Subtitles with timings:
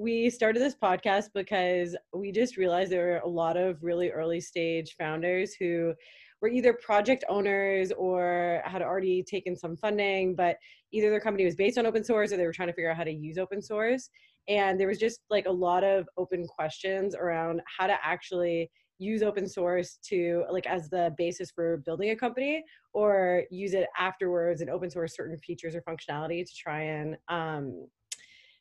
[0.00, 4.40] we started this podcast because we just realized there were a lot of really early
[4.40, 5.92] stage founders who
[6.40, 10.56] were either project owners or had already taken some funding, but
[10.90, 12.96] either their company was based on open source or they were trying to figure out
[12.96, 14.08] how to use open source.
[14.48, 19.22] And there was just like a lot of open questions around how to actually use
[19.22, 22.64] open source to like as the basis for building a company
[22.94, 27.86] or use it afterwards and open source certain features or functionality to try and um,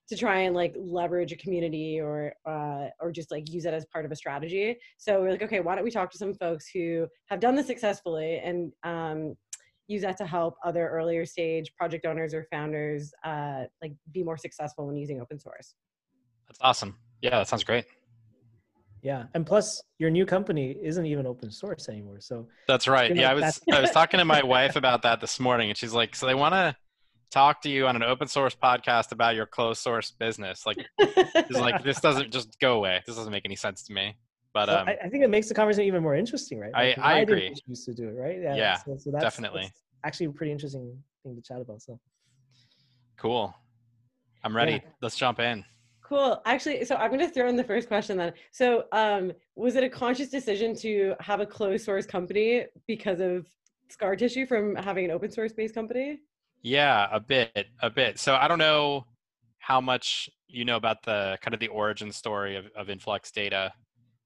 [0.10, 3.86] to try and like leverage a community or uh, or just like use it as
[3.86, 4.78] part of a strategy.
[4.98, 7.68] So we're like okay why don't we talk to some folks who have done this
[7.68, 9.36] successfully and um,
[9.88, 14.38] use that to help other earlier stage project owners or founders uh, like be more
[14.38, 15.76] successful when using open source?
[16.48, 16.98] That's awesome.
[17.22, 17.86] Yeah that sounds great.
[19.04, 23.16] Yeah and plus your new company isn't even open source anymore so that's right.
[23.16, 25.78] yeah like i was i was talking to my wife about that this morning and
[25.78, 26.76] she's like so they want to
[27.30, 30.78] talk to you on an open source podcast about your closed source business like
[31.52, 33.02] like this doesn't just go away.
[33.06, 34.16] This doesn't make any sense to me.
[34.54, 36.74] But well, um, I, I, think it makes the conversation even more interesting right?
[36.74, 37.56] Like, I, I agree.
[37.68, 38.40] used to do it right?
[38.42, 39.62] Yeah, yeah so, so that's, definitely.
[39.62, 42.00] that's actually a pretty interesting thing to chat about so.
[43.18, 43.54] Cool.
[44.44, 44.74] I'm ready.
[44.74, 44.80] Yeah.
[45.02, 45.66] let's jump in.
[46.02, 46.42] Cool.
[46.46, 48.34] Actually, so I'm going to throw in the first question then.
[48.52, 53.46] So, um, was it a conscious decision to have a closed source company because of
[53.90, 56.20] scar tissue from having an open source based company?
[56.62, 58.20] Yeah, a bit, a bit.
[58.20, 59.06] So I don't know
[59.60, 63.72] how much you know about the kind of the origin story of, of Influx data.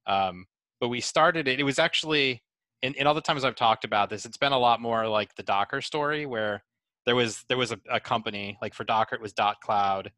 [0.08, 0.46] Um,
[0.80, 2.44] but we started it, it was actually,
[2.82, 5.36] in, in all the times I've talked about this, it's been a lot more like
[5.36, 6.64] the Docker story where
[7.06, 10.12] there was, there was a, a company like for Docker, it was dot cloud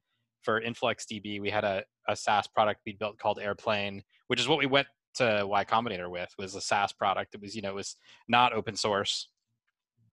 [0.44, 4.60] for InfluxDB, we had a, a SaaS product we built called Errplane, which is what
[4.60, 7.34] we went to Y Combinator with was a SaaS product.
[7.34, 7.96] It was, you know, it was
[8.28, 9.30] not open source.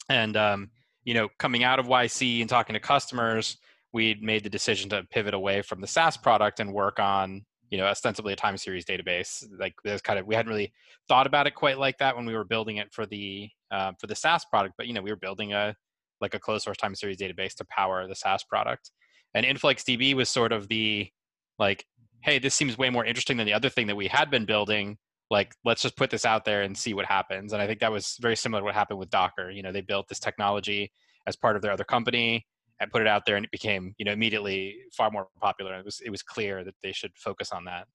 [0.08, 0.70] And, um,
[1.04, 3.58] you know, coming out of YC and talking to customers,
[3.92, 7.78] we'd made the decision to pivot away from the SaaS product and work on, you
[7.78, 9.44] know, ostensibly a time series database.
[9.58, 10.72] Like there's kind of, we hadn't really
[11.08, 14.06] thought about it quite like that when we were building it for the, uh, for
[14.06, 15.74] the SaaS product, but, you know, we were building a,
[16.20, 18.90] like a closed source time series database to power the SaaS product
[19.34, 21.08] and influxdb was sort of the
[21.58, 21.84] like
[22.22, 24.96] hey this seems way more interesting than the other thing that we had been building
[25.32, 27.90] like let's just put this out there and see what happens and i think that
[27.90, 30.92] was very similar to what happened with docker you know they built this technology
[31.26, 32.46] as part of their other company
[32.78, 35.84] and put it out there and it became you know immediately far more popular it
[35.84, 37.86] was it was clear that they should focus on that.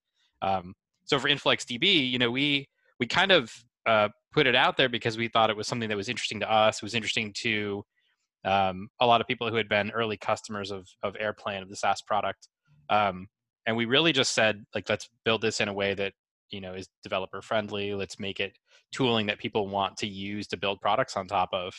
[0.41, 0.73] Um,
[1.05, 2.67] so for influxdb you know we
[2.99, 3.53] we kind of
[3.85, 6.51] uh, put it out there because we thought it was something that was interesting to
[6.51, 7.83] us it was interesting to
[8.45, 11.75] um, a lot of people who had been early customers of of Errplane of the
[11.75, 12.47] SaaS product,
[12.89, 13.27] um,
[13.65, 16.13] and we really just said like let's build this in a way that
[16.49, 17.93] you know is developer friendly.
[17.93, 18.57] Let's make it
[18.91, 21.73] tooling that people want to use to build products on top of.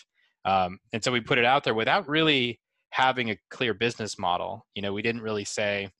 [0.45, 4.67] Um, and so we put it out there without really having a clear business model.
[4.75, 5.91] You know, we didn't really say,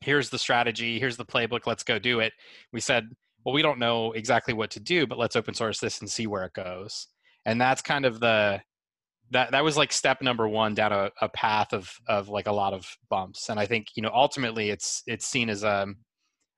[0.00, 2.32] here's the strategy, here's the playbook, let's go do it.
[2.72, 3.08] We said,
[3.44, 6.26] well, we don't know exactly what to do, but let's open source this and see
[6.26, 7.06] where it goes.
[7.46, 8.60] And that's kind of the
[9.30, 12.52] that that was like step number one down a, a path of of like a
[12.52, 15.96] lot of bumps and i think you know ultimately it's it's seen as a um,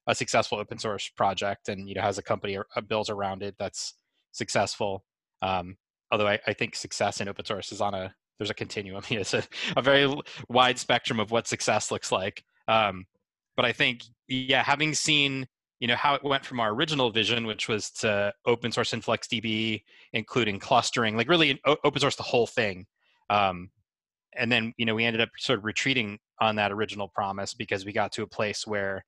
[0.06, 2.58] a successful open source project and you know has a company
[2.88, 3.94] built around it that's
[4.32, 5.04] successful
[5.42, 5.76] um,
[6.10, 9.02] although I, I think success in open source is on a there's a continuum.
[9.10, 9.42] It's a,
[9.76, 10.14] a very
[10.48, 13.06] wide spectrum of what success looks like um,
[13.56, 15.46] but i think yeah having seen
[15.80, 19.82] you know how it went from our original vision which was to open source influxdb
[20.12, 22.86] including clustering like really open source the whole thing
[23.30, 23.70] um,
[24.36, 27.84] and then you know we ended up sort of retreating on that original promise because
[27.84, 29.04] we got to a place where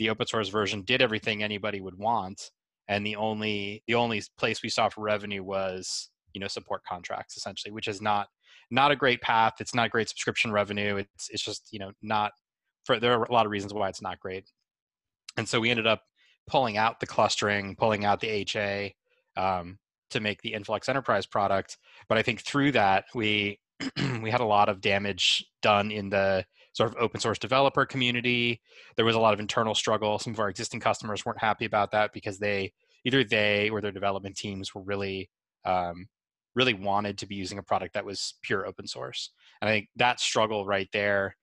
[0.00, 2.50] the open source version did everything anybody would want
[2.88, 7.36] and the only the only place we saw for revenue was you know support contracts
[7.36, 8.26] essentially which is not
[8.70, 9.54] not a great path.
[9.60, 10.96] It's not great subscription revenue.
[10.96, 12.32] It's it's just you know not
[12.84, 14.50] for there are a lot of reasons why it's not great.
[15.36, 16.02] And so we ended up
[16.48, 18.94] pulling out the clustering, pulling out the HA
[19.36, 19.78] um,
[20.10, 21.78] to make the Influx Enterprise product.
[22.08, 23.60] But I think through that, we
[24.22, 28.60] we had a lot of damage done in the sort of open source developer community.
[28.96, 30.18] There was a lot of internal struggle.
[30.18, 32.72] Some of our existing customers weren't happy about that because they
[33.04, 35.30] either they or their development teams were really
[35.64, 36.08] um,
[36.54, 39.30] really wanted to be using a product that was pure open source.
[39.60, 41.36] And I think that struggle right there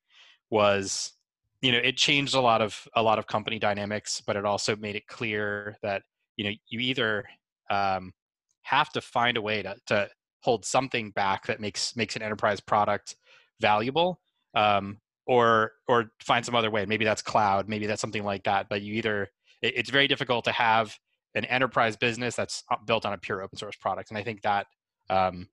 [0.50, 1.13] was
[1.62, 4.75] you know it changed a lot of a lot of company dynamics but it also
[4.75, 6.03] made it clear that
[6.38, 7.25] you know you either
[7.69, 8.13] um,
[8.62, 10.07] have to find a way to, to
[10.41, 13.15] hold something back that makes makes an enterprise product
[13.59, 14.21] valuable
[14.56, 18.68] um, or or find some other way maybe that's cloud maybe that's something like that
[18.69, 19.29] but you either
[19.62, 20.97] it, it's very difficult to have
[21.35, 24.41] an enterprise business that's uh, built on a pure open source product and i think
[24.41, 24.65] that
[25.09, 25.47] um,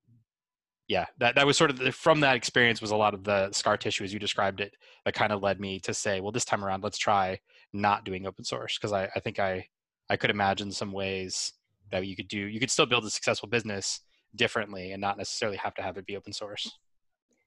[0.88, 3.50] yeah, that that was sort of the, from that experience was a lot of the
[3.52, 4.74] scar tissue as you described it
[5.04, 7.38] that kind of led me to say, well, this time around, let's try
[7.72, 9.66] not doing open source because I, I think I
[10.10, 11.54] I could imagine some ways
[11.90, 14.00] that you could do you could still build a successful business
[14.36, 16.70] differently and not necessarily have to have it be open source.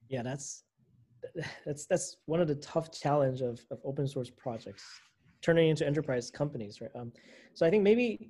[0.10, 0.64] Yeah, that's
[1.66, 4.84] that's that's one of the tough challenge of, of open source projects
[5.42, 6.92] turning into enterprise companies right?
[6.96, 7.12] Um,
[7.54, 8.30] so i think maybe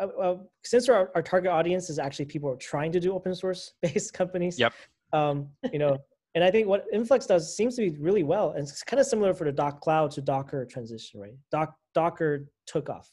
[0.00, 3.14] uh, uh, since our, our target audience is actually people who are trying to do
[3.14, 4.72] open source based companies yep.
[5.12, 5.96] um, you know
[6.34, 9.06] and i think what influx does seems to be really well and it's kind of
[9.06, 11.34] similar for the doc cloud to docker transition right?
[11.50, 13.10] Doc docker took off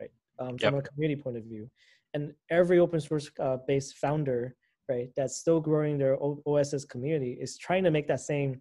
[0.00, 0.10] right?
[0.38, 0.84] Um, from yep.
[0.84, 1.70] a community point of view.
[2.14, 4.54] And every open source uh, based founder
[4.88, 8.60] right that's still growing their oss community is trying to make that same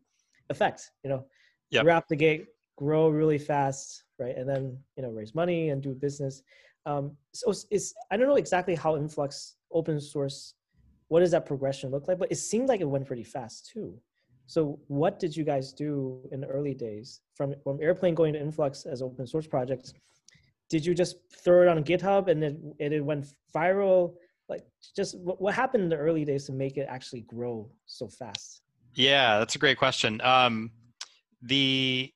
[0.49, 1.25] effect you know?
[1.71, 1.85] Yep.
[1.85, 2.47] wrap the gate
[2.77, 6.41] grow really fast right and then you know raise money and do business.
[6.87, 10.55] Um, so it's i don't know exactly how influx open source
[11.09, 13.99] what does that progression look like but it seemed like it went pretty fast too.
[14.47, 18.41] So what did you guys do in the early days from from Errplane going to
[18.41, 19.93] influx as open source projects?
[20.69, 24.15] Did you just throw it on github and then and it went viral
[24.51, 24.65] like
[24.95, 28.61] just what, happened in the early days to make it actually grow so fast?
[28.93, 30.21] Yeah that's a great question.
[30.21, 30.71] Um,
[31.41, 32.11] the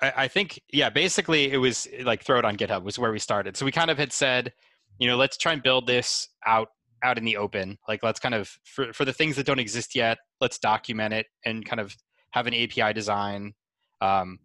[0.00, 3.18] I, I think yeah basically it was like throw it on github was where we
[3.18, 3.56] started.
[3.56, 4.52] So we kind of had said
[4.98, 6.68] you know let's try and build this out
[7.02, 7.78] out in the open.
[7.88, 11.26] Like let's kind of for, for the things that don't exist yet let's document it
[11.44, 11.96] and kind of
[12.30, 13.54] have an api design.
[14.00, 14.38] Um,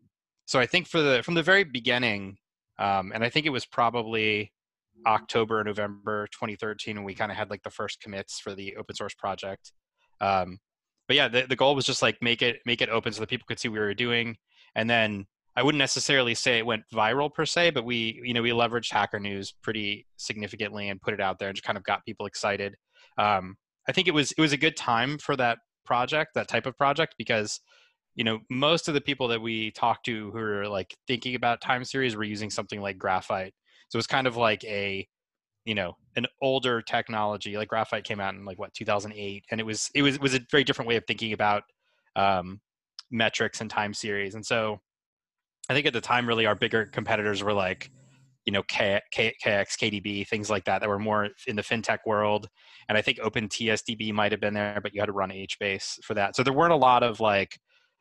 [0.48, 2.38] so i think for the from the very beginning
[2.80, 4.52] um, and i think it was probably
[5.06, 8.96] October, November 2013 when we kind of had like the first commits for the open
[8.96, 9.72] source project.
[10.22, 10.60] Um,
[11.08, 13.30] but yeah, the, the goal was just like make it make it open so that
[13.30, 14.38] people could see what we were doing,
[14.76, 18.42] and then I wouldn't necessarily say it went viral per se, but we you know
[18.42, 21.84] we leveraged Hacker News pretty significantly and put it out there and just kind of
[21.84, 22.76] got people excited.
[23.18, 23.56] Um,
[23.88, 26.78] I think it was it was a good time for that project, that type of
[26.78, 27.60] project, because
[28.16, 31.62] you know most of the people that we talked to who are like thinking about
[31.62, 33.54] time series were using something like Graphite
[33.90, 35.08] so it's kind of like a,
[35.66, 37.58] you know, an older technology.
[37.58, 40.36] Like graphite came out in like what 2008, and it was it was it was
[40.36, 41.64] a very different way of thinking about
[42.16, 42.60] um,
[43.12, 44.36] metrics and time series.
[44.36, 44.80] And so
[45.70, 47.92] I think at the time, really, our bigger competitors were like,
[48.46, 52.00] you know, K, K, KX, KDB, things like that, that were more in the fintech
[52.06, 52.48] world.
[52.88, 56.14] And I think OpenTSDB might have been there, but you had to run HBase for
[56.14, 56.36] that.
[56.36, 57.60] So there weren't a lot of like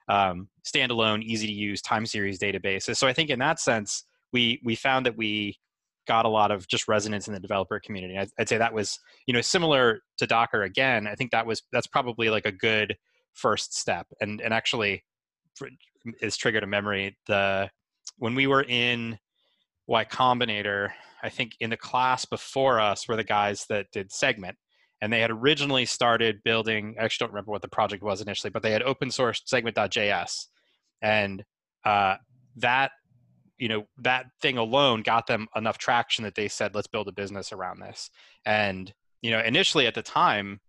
[0.08, 2.96] um, standalone, easy to use time series databases.
[2.96, 5.58] So I think in that sense, we we found that we
[6.06, 8.16] got a lot of just resonance in the developer community.
[8.16, 11.06] I'd, I'd, say that was, you know, similar to Docker again.
[11.06, 12.96] I think that was that's probably like a good
[13.34, 14.06] first step.
[14.20, 15.04] And and actually,
[16.20, 17.16] is triggered a memory.
[17.26, 17.70] The
[18.18, 19.18] when we were in
[19.86, 20.90] Y Combinator,
[21.22, 24.56] I think in the class before us were the guys that did Segment,
[25.00, 26.96] and they had originally started building.
[26.98, 30.46] I actually don't remember what the project was initially, but they had open sourced Segment.js,
[31.02, 31.44] and
[31.84, 32.16] uh,
[32.56, 32.92] that
[33.58, 37.12] you know that thing alone got them enough traction that they said let's build a
[37.12, 38.10] business around this
[38.44, 38.92] and
[39.22, 40.60] you know initially at the time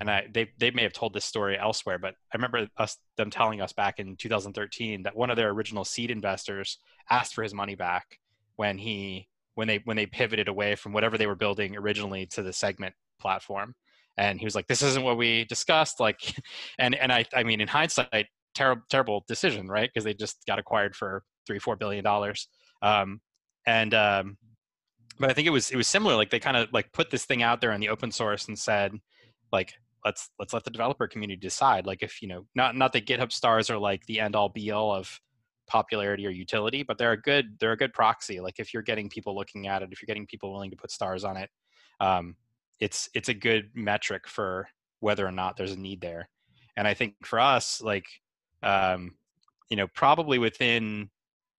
[0.00, 3.30] and I, they, they may have told this story elsewhere, but I remember us them
[3.30, 6.78] telling us back in 2013 that one of their original seed investors
[7.10, 8.18] asked for his money back
[8.56, 12.42] when he when they when they pivoted away from whatever they were building originally to
[12.42, 13.74] the segment platform,
[14.18, 16.34] and he was like, "This isn't what we discussed." Like,
[16.78, 19.88] and and I I mean, in hindsight, terrible terrible decision, right?
[19.92, 22.48] Because they just got acquired for three four billion dollars.
[22.82, 23.20] Um,
[23.66, 24.36] and um,
[25.18, 27.24] but i think it was it was similar like they kind of like put this
[27.24, 28.92] thing out there on the open source and said
[29.50, 29.72] like
[30.06, 31.84] let's let's let the developer community decide.
[31.84, 34.70] Like if you know not not that github stars are like the end all be
[34.70, 35.20] all of
[35.66, 38.40] popularity or utility but they're a good they're a good proxy.
[38.40, 40.92] Like if you're getting people looking at it if you're getting people willing to put
[40.92, 41.50] stars on it
[42.00, 42.36] um,
[42.78, 44.68] it's it's a good metric for
[45.00, 46.28] whether or not there's a need there.
[46.76, 48.06] And i think for us like
[48.62, 49.14] um,
[49.70, 51.10] you know probably within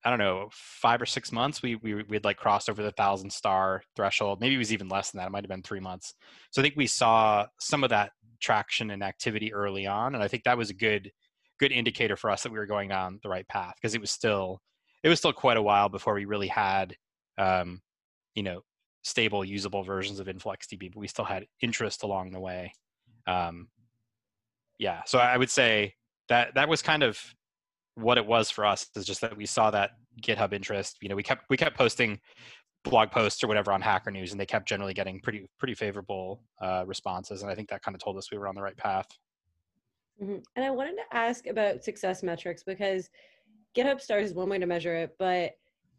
[0.06, 3.32] I don't know, five or six months, we we we'd like crossed over the thousand
[3.32, 4.40] star threshold.
[4.40, 5.28] Maybe it was even less than that.
[5.28, 6.14] It might have been three months.
[6.52, 10.28] So I think we saw some of that traction and activity early on, and I
[10.28, 11.12] think that was a good
[11.60, 14.12] good indicator for us that we were going on the right path because it was
[14.12, 14.62] still
[15.04, 16.96] it was still quite a while before we really had
[17.38, 17.82] um,
[18.36, 18.62] you know
[19.04, 22.74] stable usable versions of InfluxDB, but we still had interest along the way.
[23.26, 23.70] Um,
[24.78, 25.96] yeah, so I would say
[26.30, 27.20] that that was kind of
[27.98, 30.98] what it was for us is just that we saw that GitHub interest.
[31.02, 32.20] You know, we kept we kept posting
[32.84, 36.42] blog posts or whatever on Hacker News, and they kept generally getting pretty pretty favorable
[36.62, 37.42] uh, responses.
[37.42, 39.08] And I think that kind of told us we were on the right path.
[40.22, 40.38] Mm-hmm.
[40.56, 43.10] And I wanted to ask about success metrics because
[43.76, 45.52] GitHub stars is one way to measure it, but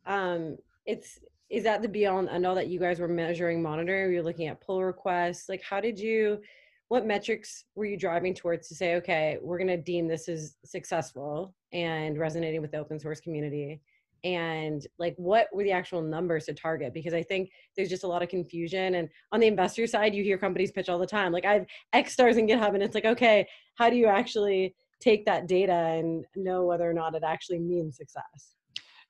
[0.06, 1.18] um, it's
[1.50, 4.12] is that the be all and end all that you guys were measuring, monitoring?
[4.12, 5.48] You're looking at pull requests.
[5.48, 6.40] Like, how did you?
[6.88, 10.56] what metrics were you driving towards to say, okay, we're going to deem this as
[10.64, 13.80] successful and resonating with the open source community?
[14.24, 16.92] And like, what were the actual numbers to target?
[16.92, 18.96] Because I think there's just a lot of confusion.
[18.96, 21.32] And on the investor side, you hear companies pitch all the time.
[21.32, 23.46] Like, I have X stars in GitHub, and it's like, okay,
[23.76, 27.96] how do you actually take that data and know whether or not it actually means
[27.96, 28.56] success?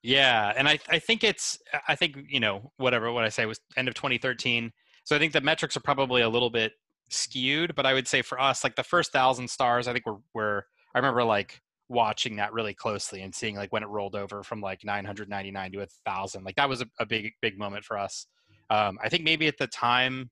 [0.03, 3.61] Yeah, and I I think it's I think you know whatever what I say was
[3.77, 4.73] end of 2013.
[5.05, 6.73] So I think the metrics are probably a little bit
[7.09, 10.19] skewed, but I would say for us, like the first thousand stars, I think we're
[10.35, 10.62] we're
[10.95, 14.61] I remember like watching that really closely and seeing like when it rolled over from
[14.61, 16.45] like 999 to a thousand.
[16.45, 18.26] Like that was a, a big big moment for us.
[18.71, 20.30] Um, I think maybe at the time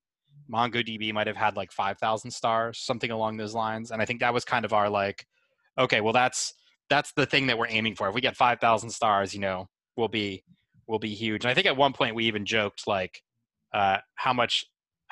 [0.51, 4.33] MongoDB might have had like 5,000 stars, something along those lines, and I think that
[4.33, 5.25] was kind of our like,
[5.77, 6.53] okay, well that's
[6.89, 8.07] that's the thing that we're aiming for.
[8.07, 10.43] If we get 5,000 stars, you know, we'll be
[10.87, 11.43] we'll be huge.
[11.43, 13.21] And I think at one point we even joked like
[13.73, 14.65] uh, how much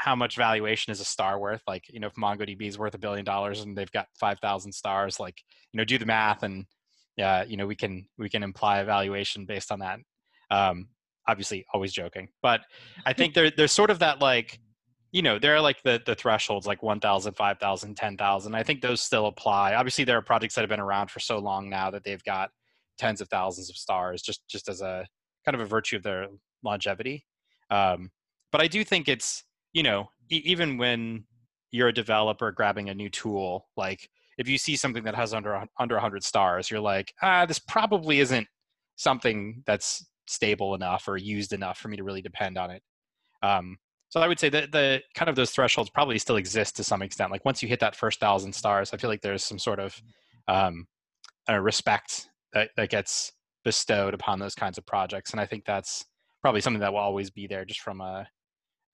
[0.05, 1.63] how much valuation is a star worth?
[1.67, 5.19] Like, you know, if MongoDB is worth a billion dollars and they've got 5,000 stars,
[5.19, 6.65] like, you know, do the math and
[7.17, 9.97] yeah, you know, we can we can imply a valuation based on that.
[10.51, 10.89] Um,
[11.27, 12.62] obviously, always joking, but
[13.03, 14.59] I think there there's sort of that like
[15.12, 19.00] you know there are like the the thresholds like 1000 5000 10000 i think those
[19.00, 22.03] still apply obviously there are projects that have been around for so long now that
[22.03, 22.50] they've got
[22.97, 25.05] tens of thousands of stars just just as a
[25.45, 26.27] kind of a virtue of their
[26.63, 27.24] longevity
[27.69, 28.09] um,
[28.51, 29.45] but i do think it's
[29.75, 31.25] you know e- even when
[31.70, 35.63] you're a developer grabbing a new tool like if you see something that has under
[35.79, 38.48] under 100 stars you're like ah this probably isn't
[38.96, 42.82] something that's stable enough or used enough for me to really depend on it
[43.44, 43.77] um,
[44.10, 47.01] so I would say that the kind of those thresholds probably still exist to some
[47.01, 47.32] extent.
[47.32, 50.01] Like once you hit that first thousand stars, I feel like there's some sort of
[50.48, 50.88] um,
[51.50, 56.05] respect that, that gets bestowed upon those kinds of projects, and I think that's
[56.41, 58.27] probably something that will always be there, just from a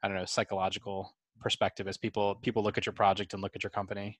[0.04, 3.64] I don't know psychological perspective, as people people look at your project and look at
[3.64, 4.20] your company.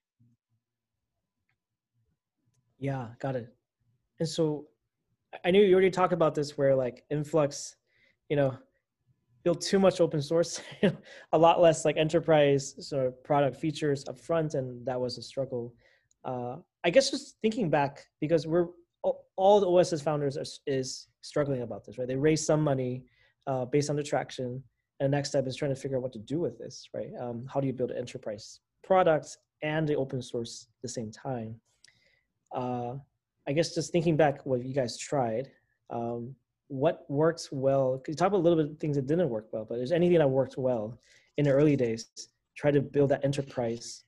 [2.78, 3.54] Yeah, got it.
[4.18, 4.66] And so
[5.44, 7.76] I knew you already talked about this, where like Influx,
[8.28, 8.56] you know,
[9.44, 10.60] build too much open source,
[11.32, 15.22] a lot less like enterprise sort of product features up front, and that was a
[15.22, 15.74] struggle.
[16.24, 18.66] Uh, I guess just thinking back, because we're
[19.36, 22.06] all the OSS founders are, is struggling about this, right?
[22.06, 23.04] They raise some money
[23.46, 24.62] uh, based on the traction,
[25.02, 27.10] and the next step is trying to figure out what to do with this, right?
[27.20, 31.56] Um, how do you build enterprise products and the open source at the same time?
[32.54, 32.94] Uh,
[33.48, 35.50] I guess just thinking back what you guys tried,
[35.90, 36.36] um,
[36.68, 39.66] what works well Could you talk about a little bit things that didn't work well
[39.68, 40.98] but there's anything that worked well
[41.36, 42.08] in the early days
[42.56, 44.04] try to build that enterprise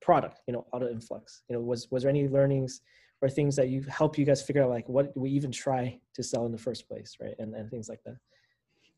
[0.00, 2.80] product you know out of influx you know was was there any learnings
[3.20, 6.22] or things that you help you guys figure out like what we even try to
[6.22, 8.16] sell in the first place right and, and things like that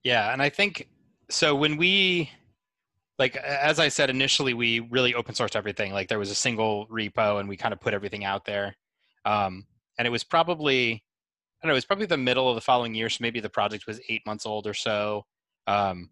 [0.05, 0.89] yeah and i think
[1.31, 2.31] so when we
[3.19, 6.87] like as i said initially we really open sourced everything like there was a single
[6.89, 8.75] repo and we kind of put everything out there
[9.25, 9.67] um,
[9.99, 11.03] and it was probably
[11.61, 13.11] I don't know, it was probably the middle of the following year.
[13.11, 15.25] So maybe the project was eight months old or so.
[15.67, 16.11] Um,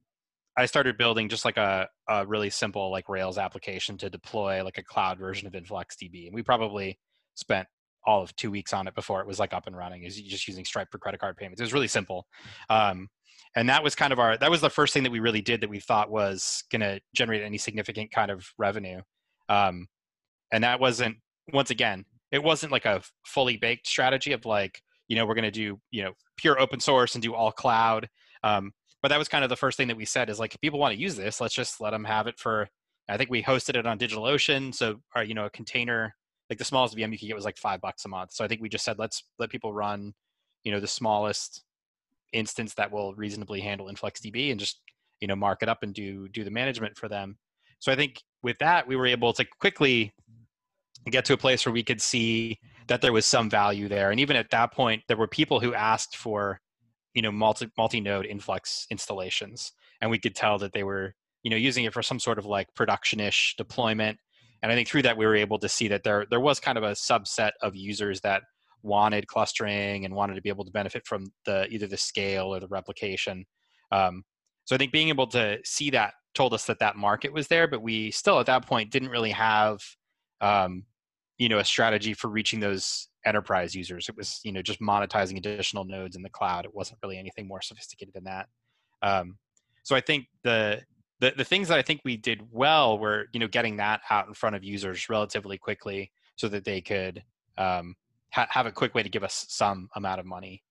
[0.56, 4.78] I started building just like a, a really simple like Rails application to deploy like
[4.78, 6.26] a cloud version of InfluxDB.
[6.26, 6.98] And we probably
[7.34, 7.68] spent
[8.04, 10.02] all of two weeks on it before it was like up and running.
[10.02, 11.60] Is just using Stripe for credit card payments.
[11.60, 12.26] It was really simple.
[12.68, 13.08] Um,
[13.56, 15.62] and that was kind of our that was the first thing that we really did
[15.62, 19.00] that we thought was going to generate any significant kind of revenue.
[19.48, 19.88] Um,
[20.52, 21.16] and that wasn't
[21.52, 25.44] once again, it wasn't like a fully baked strategy of like you know we're going
[25.44, 28.08] to do you know pure open source and do all cloud.
[28.44, 28.72] Um,
[29.02, 30.78] but that was kind of the first thing that we said is like if people
[30.78, 32.66] want to use this let's just let them have it for
[33.08, 34.74] i think we hosted it on digitalocean.
[34.74, 36.14] So or, you know a container
[36.50, 38.32] like the smallest vm you could get was like five bucks a month.
[38.32, 40.12] So i think we just said let's let people run
[40.64, 41.62] you know the smallest
[42.36, 44.80] instance that will reasonably handle influxdb and just
[45.20, 47.36] you know mark it up and do do the management for them
[47.78, 50.12] so i think with that we were able to quickly
[51.10, 54.10] get to a place where we could see that there was some value there.
[54.10, 56.60] And even at that point, there were people who asked for,
[57.14, 61.56] you know, multi multi-node influx installations, and we could tell that they were, you know,
[61.56, 64.18] using it for some sort of like production-ish deployment.
[64.62, 66.78] And I think through that, we were able to see that there there was kind
[66.78, 68.42] of a subset of users that
[68.86, 72.60] wanted clustering and wanted to be able to benefit from the either the scale or
[72.60, 73.44] the replication.
[73.92, 74.22] Um,
[74.64, 77.68] so I think being able to see that told us that that market was there,
[77.68, 79.80] but we still at that point didn't really have
[80.40, 80.84] um,
[81.38, 84.08] you know a strategy for reaching those enterprise users.
[84.08, 86.64] It was you know just monetizing additional nodes in the cloud.
[86.64, 88.46] It wasn't really anything more sophisticated than that.
[89.02, 89.38] Um,
[89.86, 90.82] so i think the,
[91.20, 94.26] the the things that i think we did well were you know getting that out
[94.26, 97.22] in front of users relatively quickly so that they could
[97.56, 97.94] um,
[98.36, 100.62] ha- have a quick way to give us some amount of money.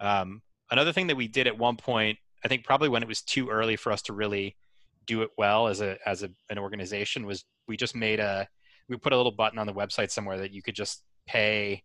[0.00, 3.22] Um, another thing that we did at one point i think probably when it was
[3.22, 4.56] too early for us to really
[5.06, 8.48] do it well as a as a, an organization was we just made a
[8.88, 11.82] we put a little button on the website somewhere that you could just pay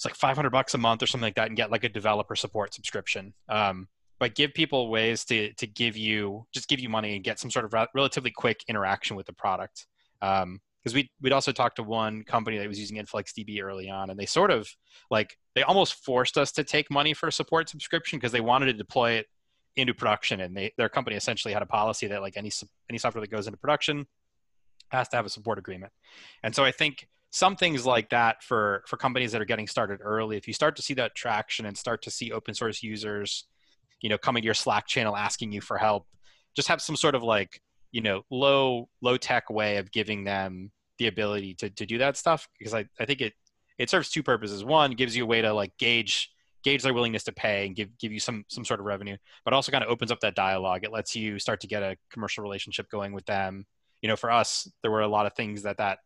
[0.00, 2.34] it's like 500 bucks a month or something like that and get like a developer
[2.34, 3.34] support subscription.
[3.50, 3.86] Um,
[4.18, 7.50] but give people ways to to give you just give you money and get some
[7.50, 9.86] sort of re- relatively quick interaction with the product
[10.82, 14.18] because we we'd also talked to one company that was using InfluxDB early on, and
[14.18, 14.68] they sort of
[15.10, 18.66] like they almost forced us to take money for a support subscription because they wanted
[18.66, 19.26] to deploy it
[19.76, 22.50] into production, and they their company essentially had a policy that like any
[22.88, 24.06] any software that goes into production
[24.88, 25.92] has to have a support agreement,
[26.42, 30.00] and so I think some things like that for for companies that are getting started
[30.02, 33.44] early, if you start to see that traction and start to see open source users,
[34.00, 36.06] you know, coming to your Slack channel asking you for help,
[36.56, 37.60] just have some sort of like
[37.92, 42.16] you know low low tech way of giving them the ability to, to do that
[42.16, 43.32] stuff because I, I think it
[43.78, 44.62] it serves two purposes.
[44.62, 46.30] One gives you a way to like gauge
[46.62, 49.54] gauge their willingness to pay and give give you some some sort of revenue but
[49.54, 50.84] also kind of opens up that dialogue.
[50.84, 53.66] It lets you start to get a commercial relationship going with them.
[54.02, 55.98] You know for us there were a lot of things that that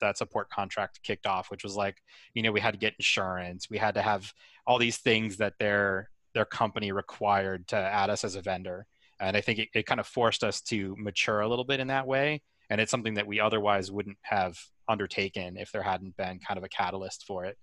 [0.00, 1.96] that support contract kicked off which was like
[2.34, 4.32] you know we had to get insurance we had to have
[4.66, 8.86] all these things that their their company required to add us as a vendor
[9.20, 11.88] and I think it, it kind of forced us to mature a little bit in
[11.88, 12.42] that way.
[12.68, 14.58] And it's something that we otherwise wouldn't have
[14.88, 17.56] undertaken if there hadn't been kind of a catalyst for it.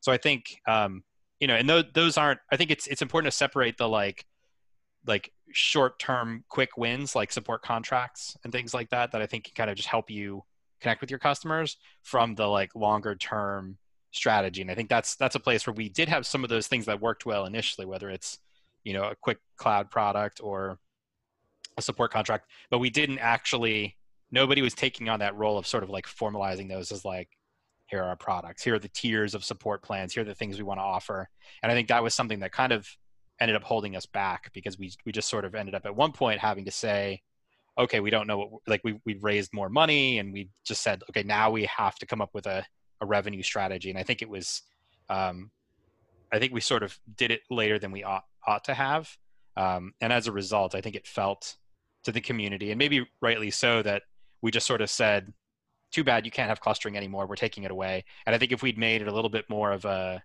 [0.00, 1.02] So I think, um,
[1.40, 4.24] you know, and those, those aren't, I think it's, it's important to separate the like,
[5.06, 9.44] like short term quick wins like support contracts and things like that that i think
[9.44, 10.42] can kind of just help you
[10.80, 13.78] connect with your customers from the like longer term
[14.12, 16.66] strategy and i think that's that's a place where we did have some of those
[16.66, 18.38] things that worked well initially whether it's
[18.84, 20.78] you know a quick cloud product or
[21.76, 23.96] a support contract, but we didn't actually.
[24.32, 27.28] Nobody was taking on that role of sort of like formalizing those as like,
[27.86, 30.58] here are our products, here are the tiers of support plans, here are the things
[30.58, 31.28] we want to offer,
[31.62, 32.88] and I think that was something that kind of
[33.40, 36.12] ended up holding us back because we we just sort of ended up at one
[36.12, 37.20] point having to say,
[37.78, 41.02] okay, we don't know what like we we raised more money and we just said,
[41.10, 42.64] okay, now we have to come up with a
[43.00, 44.62] a revenue strategy, and I think it was.
[45.08, 45.50] Um,
[46.32, 49.16] I think we sort of did it later than we ought, ought to have.
[49.56, 51.56] Um, and as a result, I think it felt
[52.06, 54.02] to the community, and maybe rightly so, that
[54.42, 55.32] we just sort of said,
[55.92, 57.26] "Too bad you can't have clustering anymore.
[57.26, 59.72] We're taking it away." And I think if we'd made it a little bit more
[59.72, 60.22] of a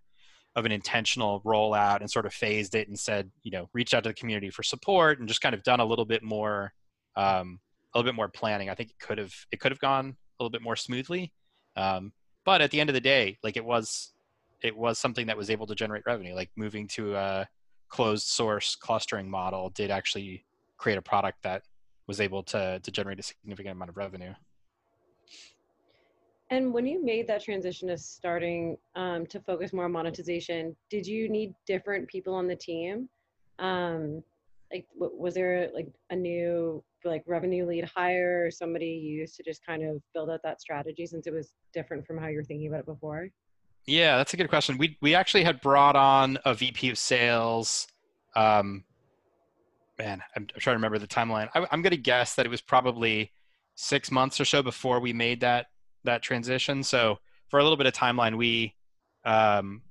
[0.55, 4.03] of an intentional rollout and sort of phased it and said, you know, reach out
[4.03, 6.73] to the community for support and just kind of done a little bit more,
[7.15, 7.57] um,
[7.93, 8.69] a little bit more planning.
[8.69, 11.31] I think it could have it could have gone a little bit more smoothly.
[11.77, 12.11] Um,
[12.43, 14.13] but at the end of the day, like it was,
[14.61, 16.35] it was something that was able to generate revenue.
[16.35, 17.47] Like moving to a
[17.89, 20.45] closed source clustering model did actually
[20.77, 21.63] create a product that
[22.07, 24.33] was able to to generate a significant amount of revenue.
[26.49, 31.07] And when you made that transition to starting um, to focus more on monetization, did
[31.07, 33.07] you need different people on the team?
[33.57, 34.21] Um,
[34.71, 39.43] like, was there like a new like revenue lead hire or somebody you used to
[39.43, 42.43] just kind of build out that strategy since it was different from how you were
[42.43, 43.29] thinking about it before?
[43.87, 44.77] Yeah, that's a good question.
[44.77, 47.87] We we actually had brought on a VP of sales
[48.35, 48.83] um,
[50.01, 51.47] man, I'm, I'm trying to remember the timeline.
[51.53, 53.31] I, am going to guess that it was probably
[53.75, 55.67] six months or so before we made that
[56.03, 56.81] that transition.
[56.83, 58.73] So for a little bit of timeline, we
[59.25, 59.83] um,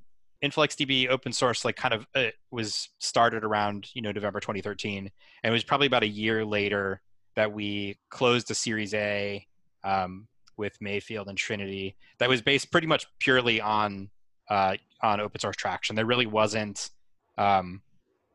[0.44, 4.98] InfluxDB open source like kind of uh, was started around you know November 2013,
[5.44, 7.00] and it was probably about a year later
[7.36, 9.46] that we closed a Series A
[9.84, 14.10] um, with Mayfield and Trinity that was based pretty much purely on
[14.48, 15.94] uh, on open source traction.
[15.94, 16.90] There really wasn't
[17.38, 17.82] um,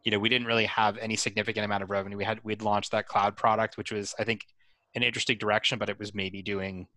[0.05, 2.15] you know we didn't really have any significant amount of revenue.
[2.15, 4.45] We had we'd launched that cloud product which was i think
[4.95, 6.87] an interesting direction but it was maybe doing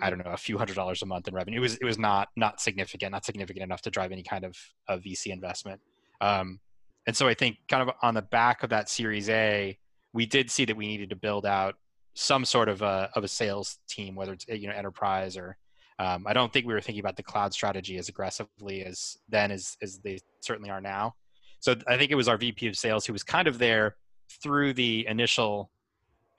[0.00, 1.58] i don't know a few hundred dollars a month in revenue.
[1.58, 4.56] It was it was not not significant not significant enough to drive any kind of,
[4.88, 5.80] of vc investment.
[6.20, 6.60] Um,
[7.06, 9.76] and so i think kind of on the back of that series a
[10.12, 11.74] we did see that we needed to build out
[12.14, 15.56] some sort of a of a sales team whether it's you know enterprise or
[15.98, 19.50] um, I don't think we were thinking about the cloud strategy as aggressively as then
[19.50, 21.14] as as they certainly are now.
[21.60, 23.96] So I think it was our VP of sales who was kind of there
[24.42, 25.70] through the initial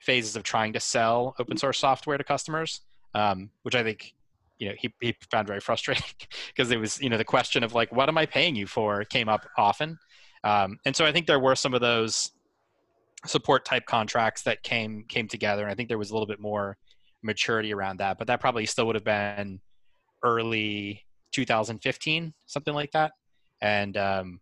[0.00, 2.82] phases of trying to sell open source software to customers,
[3.14, 4.14] um, which I think
[4.58, 6.04] you know he, he found very frustrating
[6.48, 9.04] because it was you know the question of like what am I paying you for
[9.04, 9.98] came up often,
[10.44, 12.32] um, and so I think there were some of those
[13.26, 16.40] support type contracts that came came together, and I think there was a little bit
[16.40, 16.76] more
[17.22, 19.60] maturity around that, but that probably still would have been
[20.22, 23.12] early 2015, something like that,
[23.60, 24.40] and um,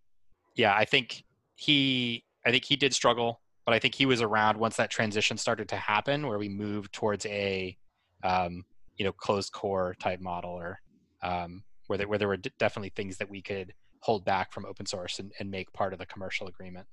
[0.56, 4.58] yeah, I think he I think he did struggle, but I think he was around
[4.58, 7.76] once that transition started to happen, where we moved towards a
[8.24, 8.64] um,
[8.96, 10.80] you know closed core type model, or
[11.22, 14.64] um, where there, where there were d- definitely things that we could hold back from
[14.64, 16.86] open source and, and make part of the commercial agreement.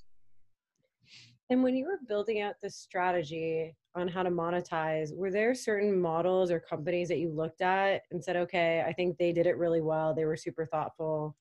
[1.50, 6.00] And when you were building out the strategy on how to monetize, were there certain
[6.00, 9.58] models or companies that you looked at and said, okay, I think they did it
[9.58, 10.16] really well.
[10.16, 11.36] They were super thoughtful.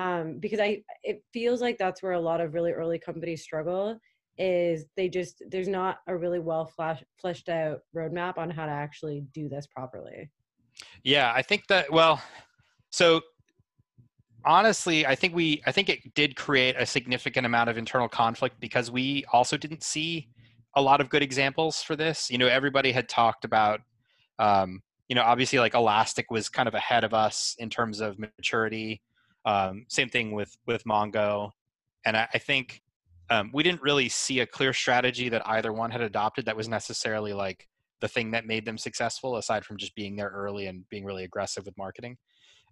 [0.00, 3.98] Um, because I, it feels like that's where a lot of really early companies struggle
[4.38, 8.72] is they just, there's not a really well flash, fleshed out roadmap on how to
[8.72, 10.30] actually do this properly.
[11.04, 12.22] Yeah, I think that, well,
[12.90, 13.20] so
[14.46, 18.58] honestly i think we i think it did create a significant amount of internal conflict
[18.58, 20.26] because we also didn't see
[20.76, 23.80] a lot of good examples for this you know everybody had talked about
[24.38, 28.18] um, you know obviously like elastic was kind of ahead of us in terms of
[28.18, 29.02] maturity
[29.44, 31.50] um, same thing with with mongo
[32.04, 32.82] and i, I think
[33.30, 36.68] um, we didn't really see a clear strategy that either one had adopted that was
[36.68, 37.68] necessarily like
[38.00, 41.22] the thing that made them successful aside from just being there early and being really
[41.22, 42.16] aggressive with marketing.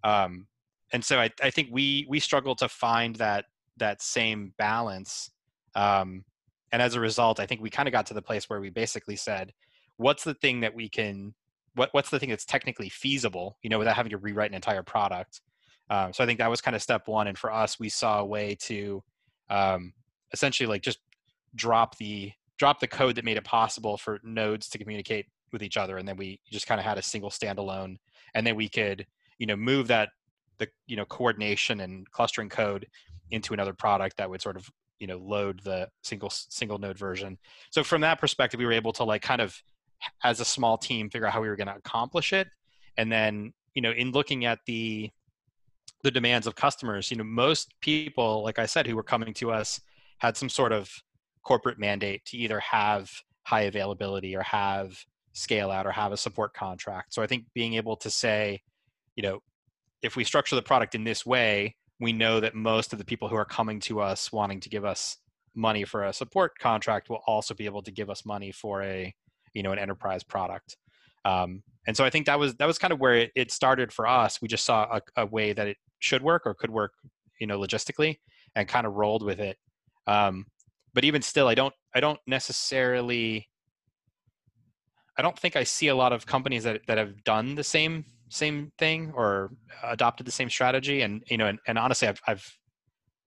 [0.03, 0.47] Um,
[0.93, 5.31] and so I, I think we we struggle to find that that same balance
[5.75, 6.25] um,
[6.73, 8.71] and as a result i think we kind of got to the place where we
[8.71, 9.53] basically said
[9.97, 11.35] what's the thing that we can
[11.75, 14.83] what, what's the thing that's technically feasible you know without having to rewrite an entire
[14.83, 15.41] product
[15.91, 18.21] um, so i think that was kind of step one and for us we saw
[18.21, 19.03] a way to
[19.51, 19.93] um,
[20.33, 20.99] essentially like just
[21.55, 25.77] drop the drop the code that made it possible for nodes to communicate with each
[25.77, 27.97] other and then we just kind of had a single standalone
[28.35, 29.07] and then we could
[29.39, 30.11] you know move that
[30.59, 32.87] the you know coordination and clustering code
[33.31, 37.39] into another product that would sort of you know load the single single node version.
[37.71, 39.61] So from that perspective we were able to like kind of
[40.23, 42.49] as a small team figure out how we were going to accomplish it.
[42.97, 45.11] And then you know in looking at the
[46.03, 47.11] the demands of customers.
[47.11, 49.81] You know most people like i said who were coming to us
[50.19, 50.91] had some sort of
[51.43, 53.11] corporate mandate to either have
[53.45, 54.99] high availability or have
[55.33, 57.15] scale out or have a support contract.
[57.15, 58.63] So i think being able to say
[59.17, 59.41] you know
[60.03, 63.29] if we structure the product in this way, we know that most of the people
[63.29, 65.17] who are coming to us wanting to give us
[65.55, 69.13] money for a support contract will also be able to give us money for a
[69.55, 70.77] you know an enterprise product
[71.25, 73.93] um, and so i think that was that was kind of where it, it started
[73.93, 74.41] for us.
[74.41, 76.93] We just saw a, a, way that it should work or could work
[77.41, 78.19] you know logistically
[78.55, 79.57] and kind of rolled with it.
[80.07, 80.47] Um,
[80.95, 83.49] but even still i don't i don't necessarily
[85.17, 88.05] i don't think i see a lot of companies that that have done the same
[88.31, 89.53] same thing or
[89.85, 91.01] adopted the same strategy.
[91.03, 92.59] And you know and, and honestly i've, I've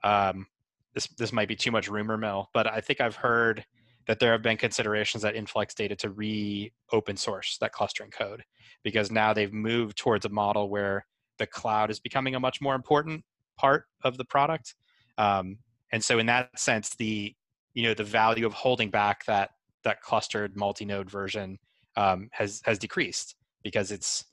[0.03, 0.47] um,
[0.93, 3.63] this this might be too much rumor mill but i think i've heard
[4.11, 8.43] that there have been considerations at influx data to re open source that clustering code
[8.83, 11.05] because now they've moved towards a model where
[11.37, 13.23] the cloud is becoming a much more important
[13.57, 14.75] part of the product.
[15.17, 15.59] Um,
[15.93, 17.33] and so in that sense the
[17.73, 19.51] you know the value of holding back that
[19.85, 21.57] that clustered multi-node version
[21.95, 24.25] um, has has decreased because it's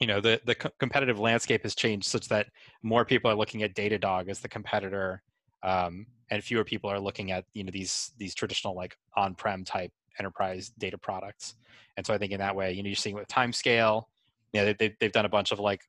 [0.00, 2.48] you know the the competitive landscape has changed such that
[2.82, 5.22] more people are looking at datadog as the competitor
[5.62, 9.92] um, and fewer people are looking at you know these these traditional like on-prem type
[10.18, 11.54] enterprise data products
[11.96, 14.04] and so i think in that way you know you're seeing with timescale
[14.52, 15.82] you know they, they've done a bunch of like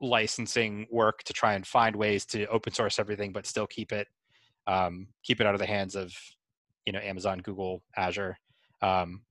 [0.00, 4.08] licensing work to try and find ways to open source everything but still keep it
[4.66, 6.14] um, keep it out of the hands of
[6.86, 8.38] you know amazon google azure
[8.82, 9.22] um,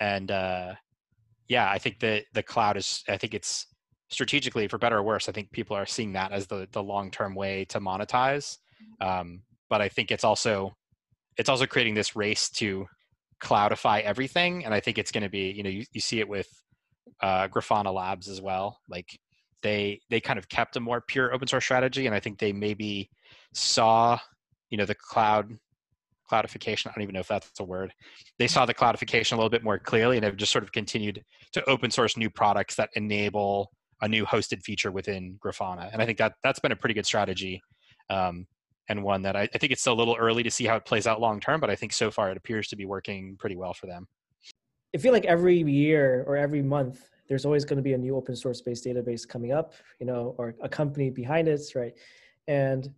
[0.00, 0.72] and uh,
[1.48, 3.66] yeah i think that the cloud is i think it's
[4.12, 7.10] strategically, for better or worse, I think people are seeing that as the the long
[7.10, 8.58] term way to monetize.
[9.00, 10.76] Um, but I think it's also
[11.36, 12.86] it's also creating this race to
[13.42, 16.28] cloudify everything, and I think it's going to be you know you, you see it
[16.28, 16.48] with
[17.20, 18.78] uh, Grafana Labs as well.
[18.88, 19.18] Like
[19.62, 22.52] they they kind of kept a more pure open source strategy, and I think they
[22.52, 23.10] maybe
[23.54, 24.18] saw
[24.70, 25.56] you know the cloud
[26.30, 26.86] cloudification.
[26.86, 27.92] I don't even know if that's a word.
[28.38, 31.22] They saw the cloudification a little bit more clearly, and have just sort of continued
[31.52, 35.90] to open source new products that enable a new hosted feature within Grafana.
[35.92, 37.62] And I think that that's been a pretty good strategy.
[38.10, 38.46] Um,
[38.88, 41.06] and one that I, I, think it's a little early to see how it plays
[41.06, 43.72] out long term, but I think so far it appears to be working pretty well
[43.72, 44.08] for them.
[44.94, 48.16] I feel like every year or every month, there's always going to be a new
[48.16, 51.94] open source based database coming up, you know, or a company behind it, right?
[52.48, 52.92] And,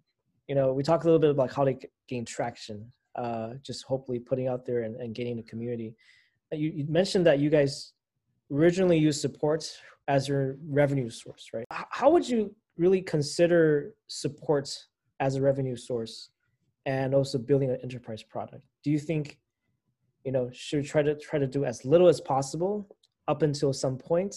[0.49, 1.77] you know, we talk a little bit about how to
[2.09, 5.94] gain traction, uh, just hopefully putting out there and, and gaining a community.
[6.51, 7.92] You, you mentioned that you guys
[8.51, 9.70] originally used support
[10.09, 11.64] as your revenue source, right?
[11.70, 14.87] How would you really consider support
[15.20, 16.31] as a revenue source
[16.87, 18.64] and also building an enterprise product?
[18.83, 19.38] Do you think,
[20.24, 22.88] you know, should try to try to do as little as possible
[23.29, 24.37] up until some point,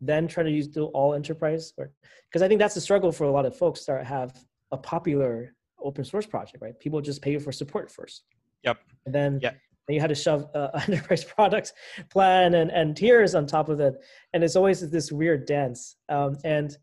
[0.00, 1.72] then try to use do all enterprise?
[1.76, 1.90] Or
[2.28, 4.32] because I think that's the struggle for a lot of folks that have
[4.70, 6.78] a popular open source project, right?
[6.78, 8.24] People just pay you for support first.
[8.64, 8.78] Yep.
[9.06, 9.56] And then yep
[9.88, 11.72] and you had to shove uh, enterprise product
[12.10, 13.94] plan and, and tiers on top of it
[14.32, 16.76] and it's always this weird dance um, and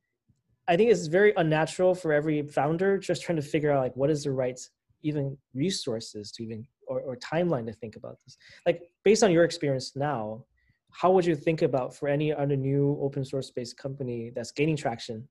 [0.68, 4.10] i think it's very unnatural for every founder just trying to figure out like what
[4.10, 4.60] is the right
[5.06, 8.38] even resources to even or, or timeline to think about this.
[8.66, 10.44] Like based on your experience now
[10.92, 14.78] how would you think about for any other new open source based company that's gaining
[14.78, 15.28] traction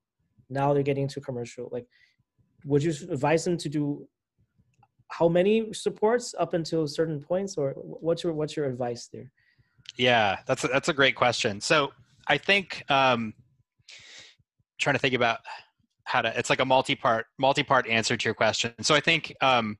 [0.49, 1.87] now they're getting into commercial like
[2.65, 4.07] would you advise them to do
[5.09, 9.31] how many supports up until certain points or what's your what's your advice there?
[9.97, 11.59] Yeah that's a, that's a great question.
[11.61, 11.91] So
[12.27, 13.33] i think um
[14.79, 15.39] trying to think about
[16.05, 18.73] how to it's like a multi-part multi-part answer to your question.
[18.81, 19.77] So i think um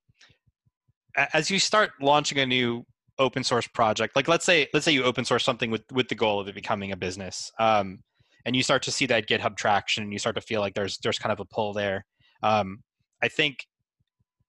[1.34, 2.84] as you start launching a new
[3.18, 6.16] open source project like let's say let's say you open source something with with the
[6.16, 8.00] goal of it becoming a business um
[8.46, 10.98] and you start to see that github traction and you start to feel like there's
[10.98, 12.06] there's kind of a pull there
[12.44, 12.84] um
[13.24, 13.66] i think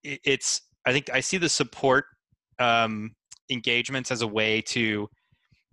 [0.03, 2.05] it's i think i see the support
[2.59, 3.11] um
[3.49, 5.07] engagements as a way to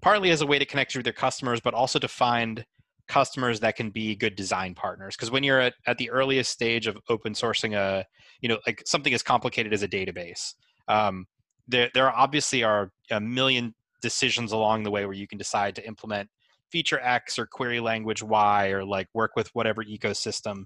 [0.00, 2.64] partly as a way to connect with your customers but also to find
[3.08, 6.86] customers that can be good design partners because when you're at, at the earliest stage
[6.86, 8.04] of open sourcing a
[8.40, 10.54] you know like something as complicated as a database
[10.88, 11.26] um,
[11.68, 15.86] there, there obviously are a million decisions along the way where you can decide to
[15.86, 16.28] implement
[16.70, 20.64] feature x or query language y or like work with whatever ecosystem.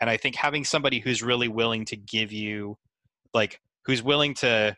[0.00, 2.76] And i think having somebody who's really willing to give you
[3.34, 4.76] like who's willing to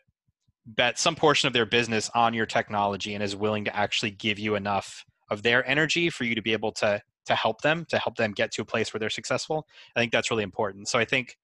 [0.65, 4.39] bet some portion of their business on your technology and is willing to actually give
[4.39, 7.97] you enough of their energy for you to be able to to help them to
[7.97, 9.65] help them get to a place where they're successful.
[9.95, 10.87] I think that's really important.
[10.87, 11.37] So i think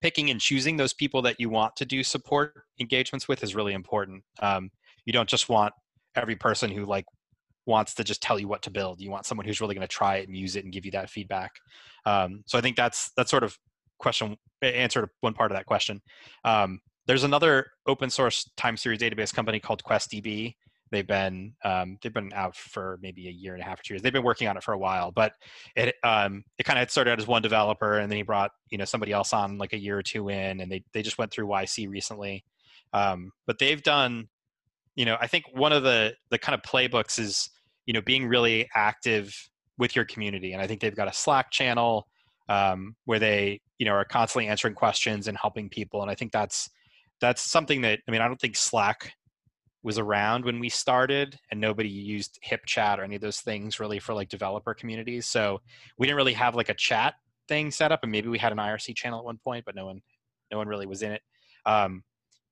[0.00, 3.72] picking and choosing those people that you want to do support engagements with is really
[3.72, 4.24] important.
[4.40, 4.70] Um,
[5.04, 5.72] you don't just want
[6.16, 7.04] every person who like
[7.66, 9.00] wants to just tell you what to build.
[9.00, 10.90] You want someone who's really going to try it and use it and give you
[10.92, 11.52] that feedback.
[12.04, 13.56] Um, so i think that's that's sort of
[13.98, 16.02] question answer to one part of that question.
[16.44, 20.54] Um, there's another open source time series database company called questdb
[20.92, 23.94] They've been um, they've been out for maybe a year and a half or two
[23.94, 24.02] years.
[24.02, 25.32] They've been working on it for a while, but
[25.74, 28.76] it um, it kind of started out as one developer, and then he brought you
[28.76, 31.32] know somebody else on like a year or two in, and they they just went
[31.32, 32.44] through YC recently.
[32.92, 34.28] Um, but they've done,
[34.94, 37.48] you know, I think one of the the kind of playbooks is
[37.86, 39.34] you know being really active
[39.78, 42.06] with your community, and I think they've got a Slack channel
[42.50, 46.32] um, where they you know are constantly answering questions and helping people, and I think
[46.32, 46.68] that's
[47.22, 49.14] that's something that I mean I don't think Slack
[49.82, 53.98] was around when we started and nobody used HipChat or any of those things really
[53.98, 55.26] for like developer communities.
[55.26, 55.60] So
[55.98, 57.14] we didn't really have like a chat
[57.48, 59.86] thing set up and maybe we had an IRC channel at one point, but no
[59.86, 60.00] one,
[60.50, 61.22] no one really was in it.
[61.66, 62.04] Um,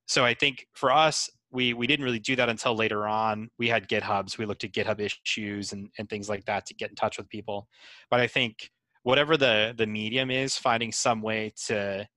[0.07, 3.49] so I think for us, we, we didn't really do that until later on.
[3.59, 4.39] We had GitHubs.
[4.39, 7.29] We looked at GitHub issues and, and things like that to get in touch with
[7.29, 7.69] people.
[8.09, 8.71] But I think
[9.03, 12.09] whatever the, the medium is, finding some way to,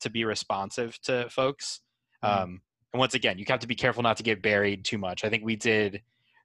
[0.00, 1.80] to be responsive to folks.
[2.24, 2.42] Mm-hmm.
[2.42, 2.60] Um,
[2.96, 5.22] and once again, you have to be careful not to get buried too much.
[5.22, 6.00] I think we did.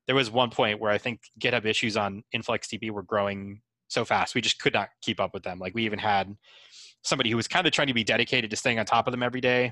[0.05, 4.35] There was one point where I think GitHub issues on InfluxDB were growing so fast
[4.35, 5.59] we just could not keep up with them.
[5.59, 6.35] Like we even had
[7.03, 9.23] somebody who was kind of trying to be dedicated to staying on top of them
[9.23, 9.71] every day.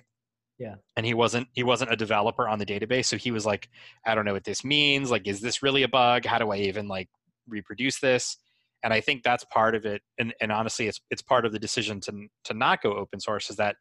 [0.57, 0.75] Yeah.
[0.95, 3.67] And he wasn't he wasn't a developer on the database, so he was like,
[4.05, 5.11] I don't know what this means.
[5.11, 6.25] Like, is this really a bug?
[6.25, 7.09] How do I even like
[7.45, 8.37] reproduce this?
[8.83, 10.01] And I think that's part of it.
[10.17, 13.49] And and honestly, it's it's part of the decision to to not go open source
[13.49, 13.75] is that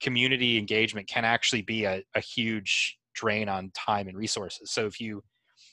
[0.00, 4.70] community engagement can actually be a, a huge drain on time and resources.
[4.70, 5.22] So if you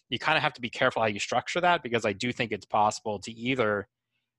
[0.10, 2.52] you kind of have to be careful how you structure that because I do think
[2.52, 3.88] it's possible to either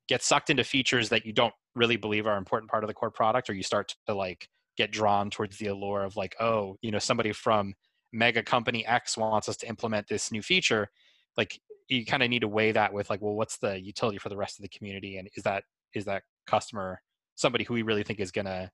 [0.09, 2.95] get sucked into features that you don't really believe are an important part of the
[2.95, 6.77] core product or you start to like get drawn towards the allure of like oh
[6.83, 7.75] you know somebody from
[8.13, 10.89] mega company x wants us to implement this new feature
[11.37, 14.29] like you kind of need to weigh that with like well what's the utility for
[14.29, 17.01] the rest of the community and is that is that customer
[17.35, 18.71] somebody who we really think is going to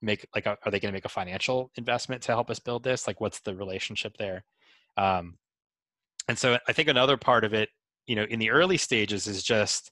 [0.00, 3.06] make like are they going to make a financial investment to help us build this?
[3.06, 4.44] Like what's the relationship there?
[4.96, 5.38] Um,
[6.28, 7.70] and so i think another part of it
[8.06, 9.90] you know in the early stages is just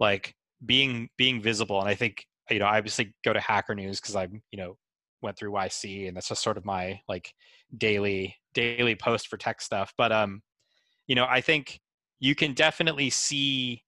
[0.00, 0.34] like
[0.66, 1.80] being being visible.
[1.80, 4.76] And i think you know i obviously go to hacker news because i'm you know
[5.22, 7.32] went through yc and that's just sort of my like
[7.78, 9.92] daily daily post for tech stuff.
[9.96, 10.42] But um
[11.06, 11.80] you know i think
[12.20, 13.82] you can definitely see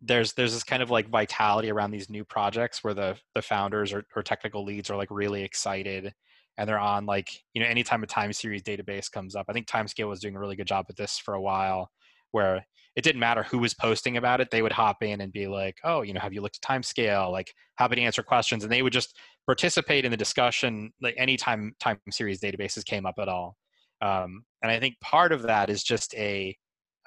[0.00, 3.92] there's there's this kind of like vitality around these new projects where the the founders
[3.92, 6.12] or, or technical leads are like really excited
[6.56, 9.46] and they're on like you know anytime a time series database comes up.
[9.48, 11.90] I think timescale was doing a really good job with this for a while
[12.30, 12.64] where
[12.96, 15.76] it didn't matter who was posting about it they would hop in and be like
[15.84, 17.32] oh you know have you looked at timescale?
[17.32, 18.62] Like happy to answer questions?
[18.62, 23.06] And they would just participate in the discussion like anytime time time series databases came
[23.06, 23.56] up at all.
[24.00, 26.56] Um, and i think part of that is just a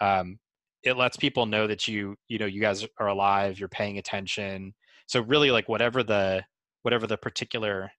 [0.01, 0.39] um,
[0.83, 4.73] it lets people know that you you know you guys are alive you're paying attention.
[5.07, 6.43] So really like whatever the
[6.83, 7.91] whatever the particular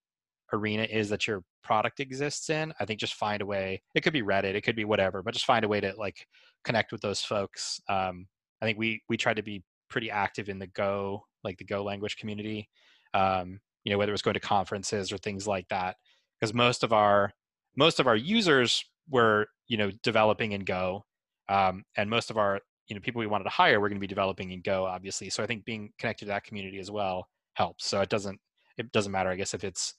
[0.53, 4.13] arena is that your product exists in i think just find a way it could
[4.13, 6.27] be reddit it could be whatever but just find a way to like
[6.65, 7.81] connect with those folks.
[7.89, 8.27] Um,
[8.61, 11.83] i think we we try to be pretty active in the go like the go
[11.85, 12.69] language community
[13.15, 15.97] um, you know whether it's going to conferences or things like that
[16.39, 17.33] because most of our
[17.77, 21.05] most of our users were you know developing in Go,
[21.49, 22.61] um, and most of our
[22.93, 25.31] you know people we wanted to hire were going to be developing in Go, obviously.
[25.31, 27.87] So I think being connected to that community as well helps.
[27.87, 28.39] So it doesn't
[28.77, 29.95] it doesn't matter, I guess, if it's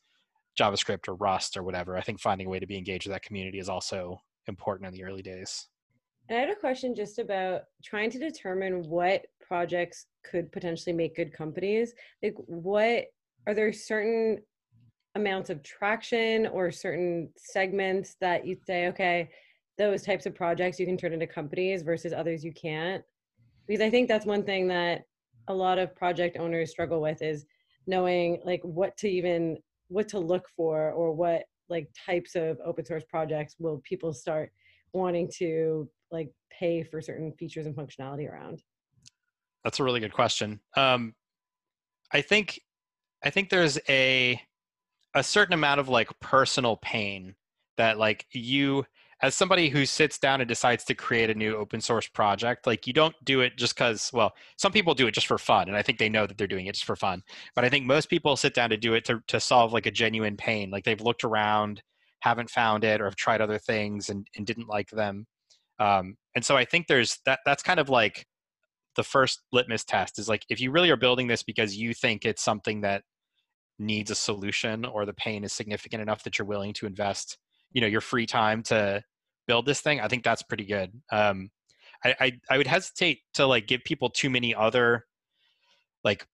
[0.59, 1.97] JavaScript or Rust or whatever.
[1.97, 4.93] I think finding a way to be engaged with that community is also important in
[4.93, 5.69] the early days.
[6.29, 11.33] I had a question just about trying to determine what projects could potentially make good
[11.33, 11.95] companies.
[12.21, 13.05] Like, what
[13.47, 14.37] are there certain
[15.15, 19.29] amounts of traction or certain segments that you'd say, okay,
[19.77, 23.03] those types of projects you can turn into companies versus others you can't?
[23.67, 25.03] Because I think that's one thing that
[25.47, 27.45] a lot of project owners struggle with is
[27.87, 29.57] knowing like what to even
[29.89, 34.51] what to look for or what like types of open source projects will people start
[34.93, 38.61] wanting to like pay for certain features and functionality around
[39.63, 41.13] that's a really good question um,
[42.11, 42.59] i think
[43.23, 44.39] i think there's a
[45.15, 47.35] a certain amount of like personal pain
[47.77, 48.85] that like you
[49.23, 52.85] as somebody who sits down and decides to create a new open source project, like
[52.85, 55.77] you don't do it just because, well, some people do it just for fun, and
[55.77, 57.23] I think they know that they're doing it just for fun.
[57.55, 59.91] But I think most people sit down to do it to, to solve like a
[59.91, 60.69] genuine pain.
[60.69, 61.81] Like they've looked around,
[62.19, 65.25] haven't found it, or have tried other things and, and didn't like them.
[65.79, 67.39] Um, and so I think there's that.
[67.45, 68.27] That's kind of like
[68.97, 72.25] the first litmus test is like if you really are building this because you think
[72.25, 73.03] it's something that
[73.79, 77.39] needs a solution or the pain is significant enough that you're willing to invest
[77.71, 79.03] you know your free time to
[79.47, 80.91] build this thing, I think that's pretty good.
[81.11, 81.49] Um,
[82.03, 85.05] I, I, I would hesitate to like give people too many other
[86.03, 86.25] like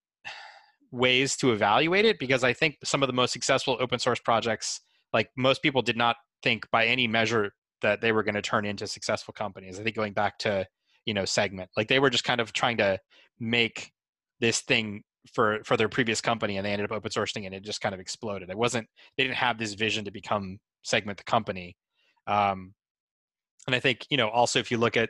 [0.91, 4.82] ways to evaluate it because I think some of the most successful open source projects,
[5.13, 8.65] like most people did not think by any measure that they were going to turn
[8.65, 9.80] into successful companies.
[9.80, 10.65] I think going back to
[11.06, 13.00] you know segment, like they were just kind of trying to
[13.39, 13.91] make
[14.39, 17.63] this thing for for their previous company and they ended up open sourcing and it
[17.63, 18.50] just kind of exploded.
[18.50, 21.76] It wasn't they didn't have this vision to become segment the company.
[22.28, 22.74] Um,
[23.69, 25.10] and i think you know also if you look at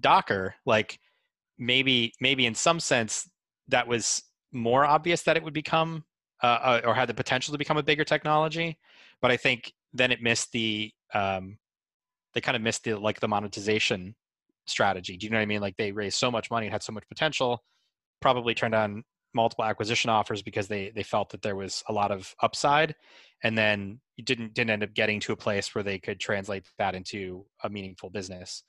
[0.00, 0.98] docker like
[1.58, 3.28] maybe maybe in some sense
[3.68, 4.22] that was
[4.52, 6.04] more obvious that it would become
[6.42, 8.78] uh, uh, or had the potential to become a bigger technology
[9.20, 11.58] but i think then it missed the um,
[12.34, 14.14] they kind of missed the like the monetization
[14.66, 15.16] strategy.
[15.16, 15.60] Do you know what i mean?
[15.60, 17.62] Like they raised so much money and had so much potential
[18.20, 22.10] probably turned on multiple acquisition offers because they they felt that there was a lot
[22.10, 22.94] of upside.
[23.44, 26.66] And then you didn't didn't end up getting to a place where they could translate
[26.78, 28.64] that into a meaningful business.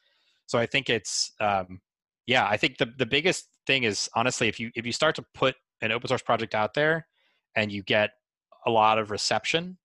[0.49, 1.79] So i think it's um,
[2.25, 5.25] yeah i think the, the biggest thing is honestly if you if you start to
[5.35, 7.07] put an open source project out there
[7.55, 8.11] and you get
[8.65, 9.77] a lot of reception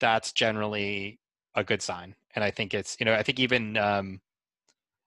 [0.00, 1.18] that's generally
[1.54, 2.14] a good sign.
[2.34, 4.20] And i think it's you know i think even um,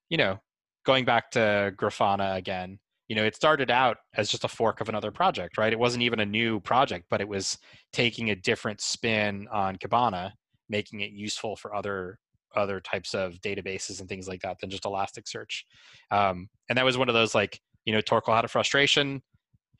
[0.09, 0.39] you know
[0.85, 4.87] going back to grafana again you know it started out as just a fork of
[4.87, 5.73] another project right?
[5.73, 7.57] It wasn't even a new project but it was
[7.91, 10.31] taking a different spin on kibana
[10.69, 12.17] making it useful for other
[12.55, 15.63] other types of databases and things like that than just elasticsearch.
[16.09, 19.21] Um, and that was one of those like you know torkel had a frustration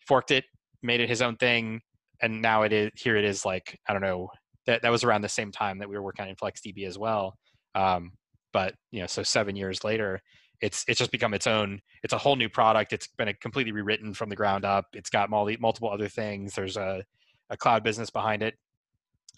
[0.05, 0.43] forked it
[0.81, 1.81] made it his own thing
[2.21, 4.29] and now it is here it is like i don't know
[4.69, 7.35] that, that was around the same time that we were working on influxdb as well.
[7.75, 8.11] Um,
[8.53, 10.21] but you know so seven years later
[10.61, 14.13] it's it's just become its own it's a whole new product it's been completely rewritten
[14.13, 17.03] from the ground up it's got multiple other things there's a,
[17.49, 18.55] a cloud business behind it.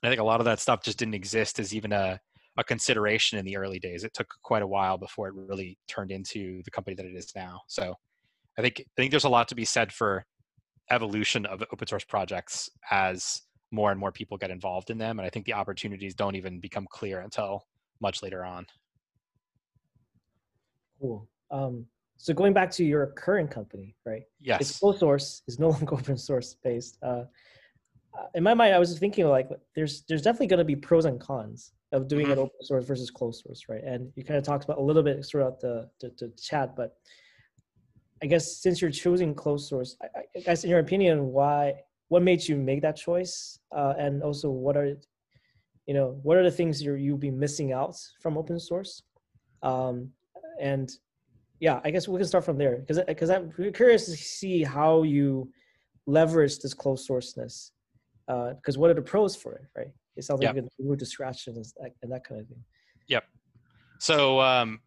[0.01, 2.19] And i think a lot of that stuff just didn't exist as even a,
[2.57, 6.11] a consideration in the early days it took quite a while before it really turned
[6.11, 7.95] into the company that it is now so
[8.57, 10.25] i think i think there's a lot to be said for
[10.89, 15.25] evolution of open source projects as more and more people get involved in them and
[15.25, 17.65] i think the opportunities don't even become clear until
[18.01, 18.65] much later on
[21.01, 21.27] Cool.
[21.49, 21.85] Um,
[22.17, 24.23] so going back to your current company, right?
[24.39, 24.61] Yes.
[24.61, 25.41] It's closed source.
[25.47, 26.97] It's no longer open source based.
[27.01, 27.23] Uh,
[28.17, 31.05] uh, in my mind, I was thinking like there's there's definitely going to be pros
[31.05, 32.33] and cons of doing mm-hmm.
[32.33, 33.83] it open source versus closed source, right?
[33.83, 36.95] And you kind of talked about a little bit throughout the, the, the chat, but
[38.23, 41.75] I guess since you're choosing closed source, I, I, guess in your opinion, why
[42.09, 43.59] what made you make that choice?
[43.75, 44.95] Uh, and also, what are
[45.87, 49.03] you know what are the things you you'll be missing out from open source?
[49.63, 50.11] Um,
[50.61, 50.91] and
[51.59, 55.03] yeah, I guess we can start from there because because I'm curious to see how
[55.03, 55.51] you
[56.07, 57.71] leverage this closed sourceness.
[58.27, 59.91] Because uh, what are the pros for it, right?
[60.15, 60.55] It sounds yep.
[60.55, 61.57] like you can scratch and,
[62.01, 62.63] and that kind of thing.
[63.07, 63.23] Yep.
[63.99, 64.79] So um,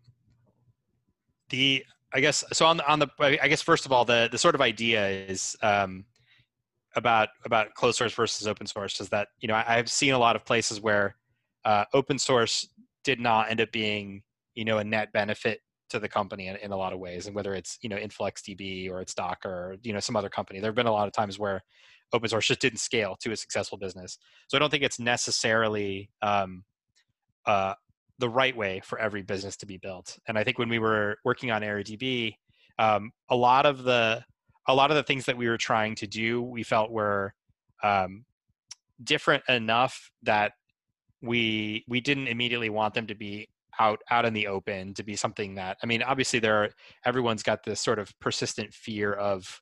[1.51, 4.39] the I guess so on the on the I guess first of all the the
[4.39, 6.05] sort of idea is um,
[6.97, 10.18] about about closed source versus open source is that you know I, have seen a
[10.18, 11.16] lot of places where
[11.64, 12.68] uh, open source
[13.05, 14.22] did not end up being
[14.55, 15.61] you know a net benefit
[15.95, 18.90] to the company in, in a lot of ways and whether it's you know influxdb
[18.90, 21.12] or it's docker or you know some other company there have been a lot of
[21.12, 21.62] times where
[22.12, 24.18] open source just didn't scale to a successful business
[24.49, 26.64] so i don't think it's necessarily um,
[27.47, 27.74] uh,
[28.18, 30.18] the right way for every business to be built.
[30.28, 32.34] And I think when we were working on EraDB,
[32.78, 34.24] um, a lot of the
[34.66, 37.34] a lot of the things that we were trying to do, we felt were
[37.82, 38.24] um,
[39.03, 40.53] different enough that
[41.20, 43.49] we we didn't immediately want them to be
[43.79, 46.70] out out in the open to be something that I mean obviously there are
[47.05, 49.61] everyone's got this sort of persistent fear of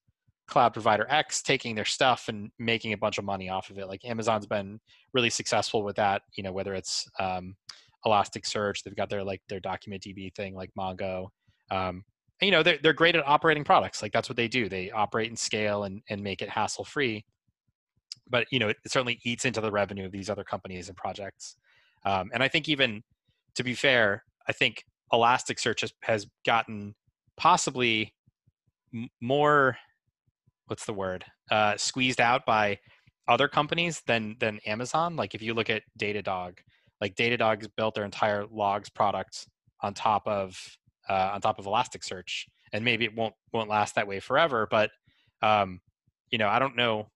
[0.48, 3.86] cloud provider X taking their stuff and making a bunch of money off of it.
[3.86, 4.80] Like Amazon's been
[5.14, 7.54] really successful with that you know whether it's um,
[8.06, 11.28] Elasticsearch they've got their like their document DB thing like Mongo
[11.70, 12.04] um,
[12.40, 14.02] and, you know they're, they're great at operating products.
[14.02, 14.68] Like that's what they do.
[14.68, 17.24] They operate and scale and, and make it hassle free
[18.28, 21.56] but you know it certainly eats into the revenue of these other companies and projects.
[22.04, 23.02] Um, and i think even
[23.54, 26.94] to be fair i think elasticsearch has, has gotten
[27.36, 28.14] possibly
[28.94, 29.76] m- more
[30.66, 32.78] what's the word uh, squeezed out by
[33.28, 35.16] other companies than than amazon.
[35.16, 36.58] Like if you look at datadog
[37.00, 39.46] like datadog's built their entire logs product
[39.80, 40.58] on top of
[41.08, 42.46] uh, on top of elasticsearch.
[42.72, 44.90] And maybe it won't won't last that way forever but
[45.42, 45.80] um,
[46.30, 47.06] you know i don't know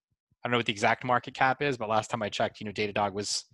[0.47, 2.67] I don't know what the exact market cap is, but last time I checked, you
[2.67, 3.47] know, Datadog was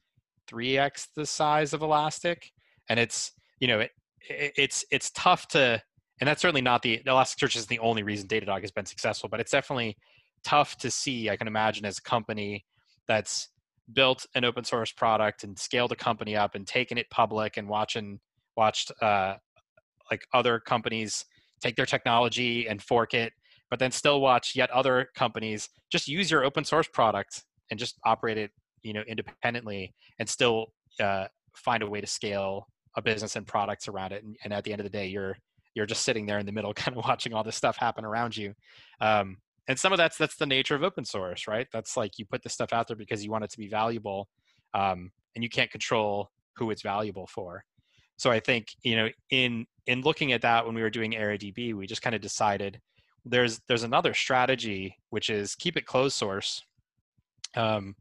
[0.46, 2.50] 3x the size of Elastic,
[2.88, 3.90] and it's you know it,
[4.28, 5.82] it it's it's tough to,
[6.20, 9.40] and that's certainly not the Elasticsearch is the only reason Datadog has been successful, but
[9.40, 9.96] it's definitely
[10.44, 11.30] tough to see.
[11.30, 12.64] I can imagine as a company
[13.08, 13.48] that's
[13.92, 17.68] built an open source product and scaled a company up and taken it public and
[17.68, 18.20] watching
[18.56, 19.34] watched uh,
[20.10, 21.24] like other companies
[21.60, 23.32] take their technology and fork it
[23.70, 27.98] but then still watch yet other companies just use your open source product and just
[28.04, 28.50] operate it
[28.82, 30.66] you know independently and still
[31.00, 34.64] uh, find a way to scale a business and products around it and, and, at
[34.64, 35.36] the end of the day you're
[35.74, 38.36] you're just sitting there in the middle kind of watching all this stuff happen around
[38.36, 38.54] you.
[39.00, 39.38] Um,
[39.68, 41.66] and some of that's that's the nature of open source right?
[41.72, 44.28] That's like you put this stuff out there because you want it to be valuable
[44.74, 47.64] um, and you can't control who it's valuable for.
[48.16, 51.74] So i think you know in in looking at that when we were doing EraDB,
[51.74, 52.80] we just kind of decided
[53.24, 56.62] there's there's another strategy which is keep it closed source
[57.56, 57.94] um,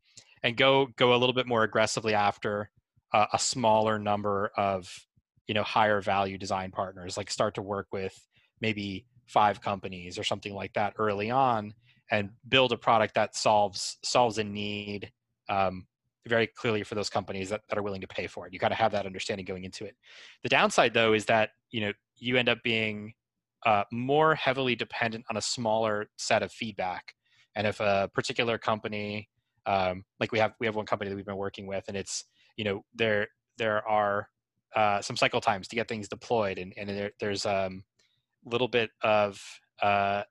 [0.43, 2.69] and go go a little bit more aggressively after
[3.13, 4.89] uh, a smaller number of
[5.47, 8.27] you know higher value design partners like start to work with
[8.61, 11.73] maybe five companies or something like that early on
[12.09, 15.11] and build a product that solves solves a need
[15.49, 15.85] um,
[16.27, 18.69] very clearly for those companies that, that are willing to pay for it you got
[18.69, 19.95] to have that understanding going into it
[20.43, 23.13] the downside though is that you know you end up being
[23.65, 27.13] uh, more heavily dependent on a smaller set of feedback.
[27.55, 29.29] And if a particular company,
[29.65, 32.25] um, like we have, we have one company that we've been working with, and it's
[32.57, 33.27] you know there
[33.57, 34.27] there are
[34.75, 37.83] uh, some cycle times to get things deployed, and and there, there's a um,
[38.45, 39.41] little bit of
[39.81, 40.23] uh,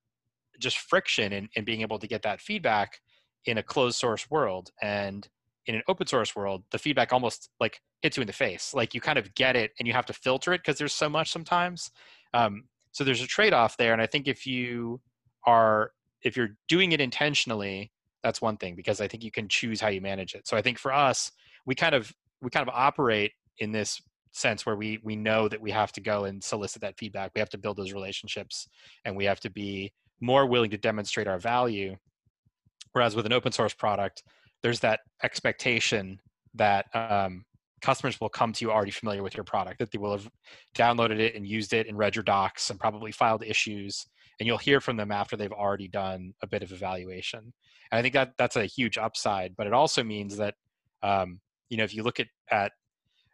[0.59, 3.01] just friction in, in being able to get that feedback
[3.47, 4.71] in a closed source world.
[4.83, 5.29] And
[5.67, 8.75] in an open source world the feedback almost like hits you in the face.
[8.75, 11.09] Like you kind of get it and you have to filter it because there's so
[11.09, 11.91] much sometimes.
[12.35, 13.93] Um, so there's a trade-off there.
[13.93, 15.01] And i think if you
[15.47, 15.93] are
[16.23, 17.91] if you're doing it intentionally
[18.23, 20.47] that's one thing because i think you can choose how you manage it.
[20.47, 21.31] So i think for us
[21.71, 22.13] we kind of
[22.43, 24.03] we kind of operate in this
[24.33, 27.39] sense where we we know that we have to go and solicit that feedback we
[27.39, 28.69] have to build those relationships
[29.05, 31.97] and we have to be more willing to demonstrate our value
[32.93, 34.25] whereas with an open source product
[34.63, 36.21] there's that expectation
[36.55, 37.45] that um,
[37.81, 40.29] customers will come to you already familiar with your product, that they will have
[40.77, 44.07] downloaded it and used it and read your docs and probably filed issues.
[44.39, 47.41] And you'll hear from them after they've already done a bit of evaluation.
[47.41, 49.55] And I think that that's a huge upside.
[49.57, 50.55] But it also means that,
[51.03, 51.41] um,
[51.71, 52.73] you know, if you look at, at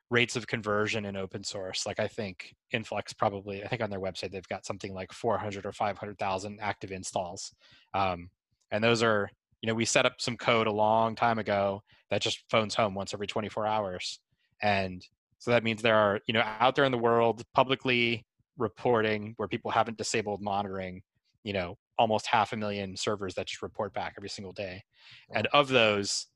[0.09, 4.01] rates of conversion in open source, like I think Influx probably, I think on their
[4.01, 7.53] website, they've got something like 400 or 500,000 active installs.
[7.93, 8.30] Um,
[8.70, 9.28] and those are,
[9.62, 12.95] you know, we set up some code a long time ago that just phones home
[12.95, 14.20] once every 24 hours.
[14.62, 15.05] And
[15.39, 18.24] so that means there are you know out there in the world publicly
[18.59, 21.03] reporting where people haven't disabled monitoring
[21.45, 24.82] you know almost half a million servers that just report back every single day.
[25.30, 26.26] And of those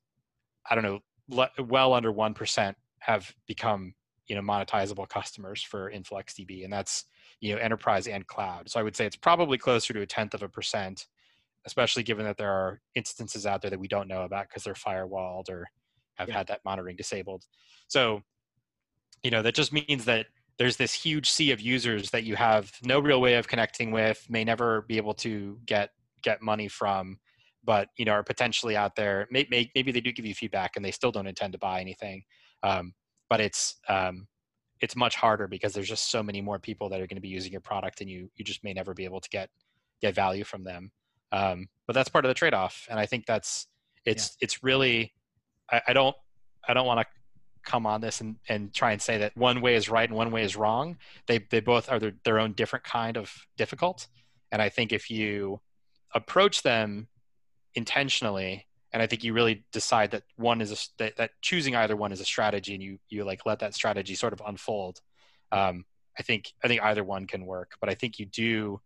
[0.69, 3.93] i don't know well under 1% have become
[4.27, 7.05] you know monetizable customers for influxdb and that's
[7.41, 10.33] you know enterprise and cloud so i would say it's probably closer to a tenth
[10.33, 11.07] of a percent
[11.65, 14.73] especially given that there are instances out there that we don't know about because they're
[14.73, 15.67] firewalled or
[16.15, 16.37] have yeah.
[16.37, 17.45] had that monitoring disabled.
[17.87, 18.21] So,
[19.23, 22.71] you know, that just means that there's this huge sea of users that you have
[22.83, 25.91] no real way of connecting with, may never be able to get
[26.23, 27.19] get money from,
[27.63, 29.27] but you know are potentially out there.
[29.31, 32.23] Maybe, maybe they do give you feedback and they still don't intend to buy anything,
[32.63, 32.93] um,
[33.29, 34.27] but it's um,
[34.81, 37.29] it's much harder because there's just so many more people that are going to be
[37.29, 39.49] using your product, and you you just may never be able to get
[40.01, 40.91] get value from them.
[41.31, 43.67] Um, but that's part of the trade-off, and I think that's
[44.05, 44.45] it's yeah.
[44.45, 45.13] it's really
[45.71, 46.15] I, I don't
[46.67, 47.05] I don't want to
[47.63, 50.31] come on this and, and try and say that one way is right and one
[50.31, 50.97] way is wrong.
[51.27, 54.07] They they both are their, their own different kind of difficult.
[54.51, 55.61] And I think if you
[56.13, 57.07] approach them
[57.75, 61.95] intentionally, and I think you really decide that one is a, that, that choosing either
[61.95, 65.01] one is a strategy, and you you like let that strategy sort of unfold.
[65.51, 65.85] Um,
[66.17, 68.81] I think I think either one can work, but I think you do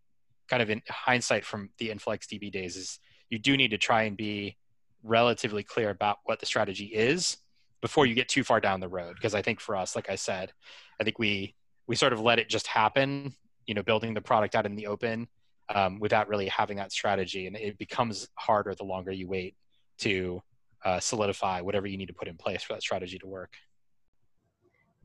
[0.49, 4.03] kind of in hindsight from the Influx DB days is you do need to try
[4.03, 4.57] and be
[5.03, 7.37] relatively clear about what the strategy is
[7.81, 10.15] before you get too far down the road because i think for us like i
[10.15, 10.51] said
[10.99, 11.53] i think we
[11.87, 13.33] we sort of let it just happen
[13.67, 15.27] you know building the product out in the open
[15.73, 19.55] um, without really having that strategy and it becomes harder the longer you wait
[19.97, 20.41] to
[20.83, 23.53] uh, solidify whatever you need to put in place for that strategy to work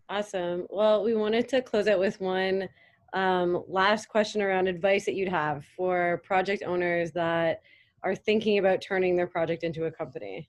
[0.08, 2.68] awesome well we wanted to close out with one
[3.12, 7.62] um, last question around advice that you'd have for project owners that
[8.02, 10.48] are thinking about turning their project into a company?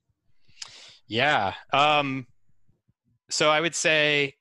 [1.07, 1.53] Yeah.
[1.73, 2.27] Um,
[3.29, 4.35] so I would say,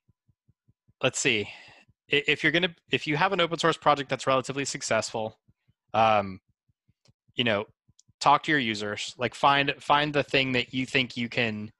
[1.03, 1.49] let's see,
[2.07, 5.39] if you're gonna, if you have an open source project that's relatively successful,
[5.93, 6.39] um,
[7.35, 7.65] you know,
[8.19, 9.15] talk to your users.
[9.17, 11.71] Like find find the thing that you think you can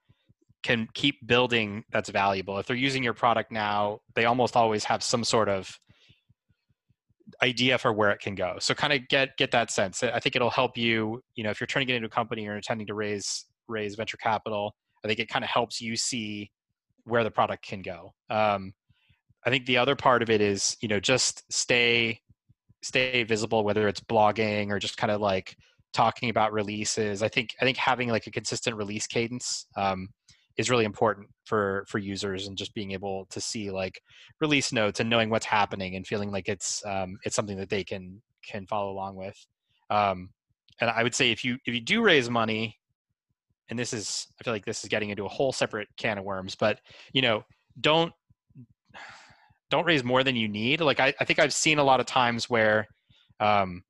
[0.62, 2.58] can keep building that's valuable.
[2.58, 5.78] If they're using your product now, they almost always have some sort of
[7.42, 8.56] idea for where it can go.
[8.60, 10.02] So kind of get get that sense.
[10.02, 11.22] I think it'll help you.
[11.34, 13.94] You know, if you're trying to get into a company or intending to raise raise
[13.94, 16.50] venture capital, I think it kind of helps you see
[17.04, 18.14] where the product can go.
[18.30, 18.72] Um,
[19.44, 22.20] I think the other part of it is you know just stay
[22.82, 25.56] stay visible, whether it's blogging or just kind of like
[25.92, 27.22] talking about releases.
[27.22, 30.08] I think I think having like a consistent release cadence um,
[30.56, 34.00] is really important for for users and just being able to see like
[34.40, 37.84] release notes and knowing what's happening and feeling like it's um, it's something that they
[37.84, 39.36] can can follow along with
[39.90, 40.30] um,
[40.80, 42.78] and i would say if you if you do raise money
[43.70, 46.24] and this is i feel like this is getting into a whole separate can of
[46.24, 46.80] worms but
[47.12, 47.44] you know
[47.80, 48.12] don't
[49.72, 50.80] don't raise more than you need.
[50.80, 52.86] Like i, I think i've seen a lot of times where
[53.40, 53.82] um,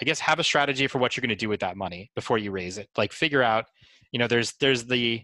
[0.00, 2.38] i guess have a strategy for what you're going to do with that money before
[2.38, 2.88] you raise it.
[2.96, 3.64] Like figure out
[4.12, 5.22] you know there's there's the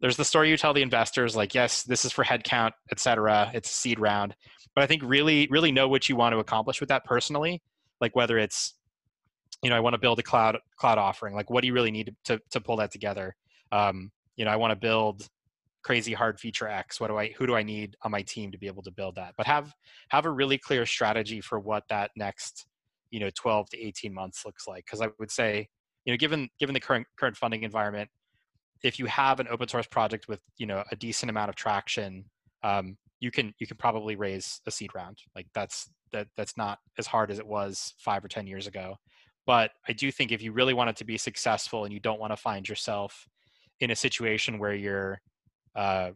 [0.00, 3.70] there's the story you tell the investors like yes this is for headcount etc it's
[3.70, 4.34] a seed round.
[4.74, 7.62] But i think really really know what you want to accomplish with that personally.
[8.00, 8.74] Like whether it's
[9.62, 11.34] you know i want to build a cloud cloud offering.
[11.34, 13.36] Like what do you really need to, to, to pull that together?
[13.70, 15.28] Um, you know i want to build
[15.88, 18.58] crazy hard feature x what do i who do i need on my team to
[18.58, 19.32] be able to build that?
[19.38, 19.72] But have
[20.10, 22.66] have a really clear strategy for what that next
[23.10, 24.84] you know 12 to 18 months looks like.
[24.84, 25.66] Because i would say
[26.04, 28.10] you know given given the current current funding environment
[28.84, 32.26] if you have an open source project with you know a decent amount of traction
[32.62, 35.16] um, you can you can probably raise a seed round.
[35.34, 38.96] Like that's that that's not as hard as it was five or ten years ago.
[39.46, 42.20] But i do think if you really want it to be successful and you don't
[42.20, 43.26] want to find yourself
[43.80, 45.22] in a situation where you're
[45.78, 46.10] uh,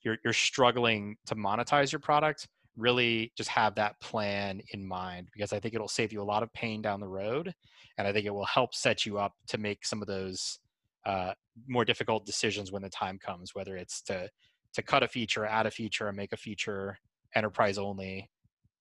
[0.00, 5.52] you're, you're struggling to monetize your product, really just have that plan in mind because
[5.52, 7.54] I think it'll save you a lot of pain down the road.
[7.98, 10.60] And I think it will help set you up to make some of those
[11.04, 11.34] uh,
[11.68, 14.30] more difficult decisions when the time comes, whether it's to,
[14.72, 16.98] to cut a feature, add a feature, make a feature
[17.34, 18.30] enterprise only,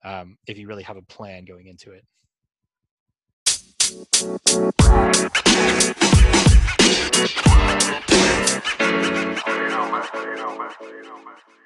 [0.06, 2.06] um, if you really have a plan going into it.
[7.16, 7.40] You don't
[9.90, 11.65] matter, you don't matter, you don't matter.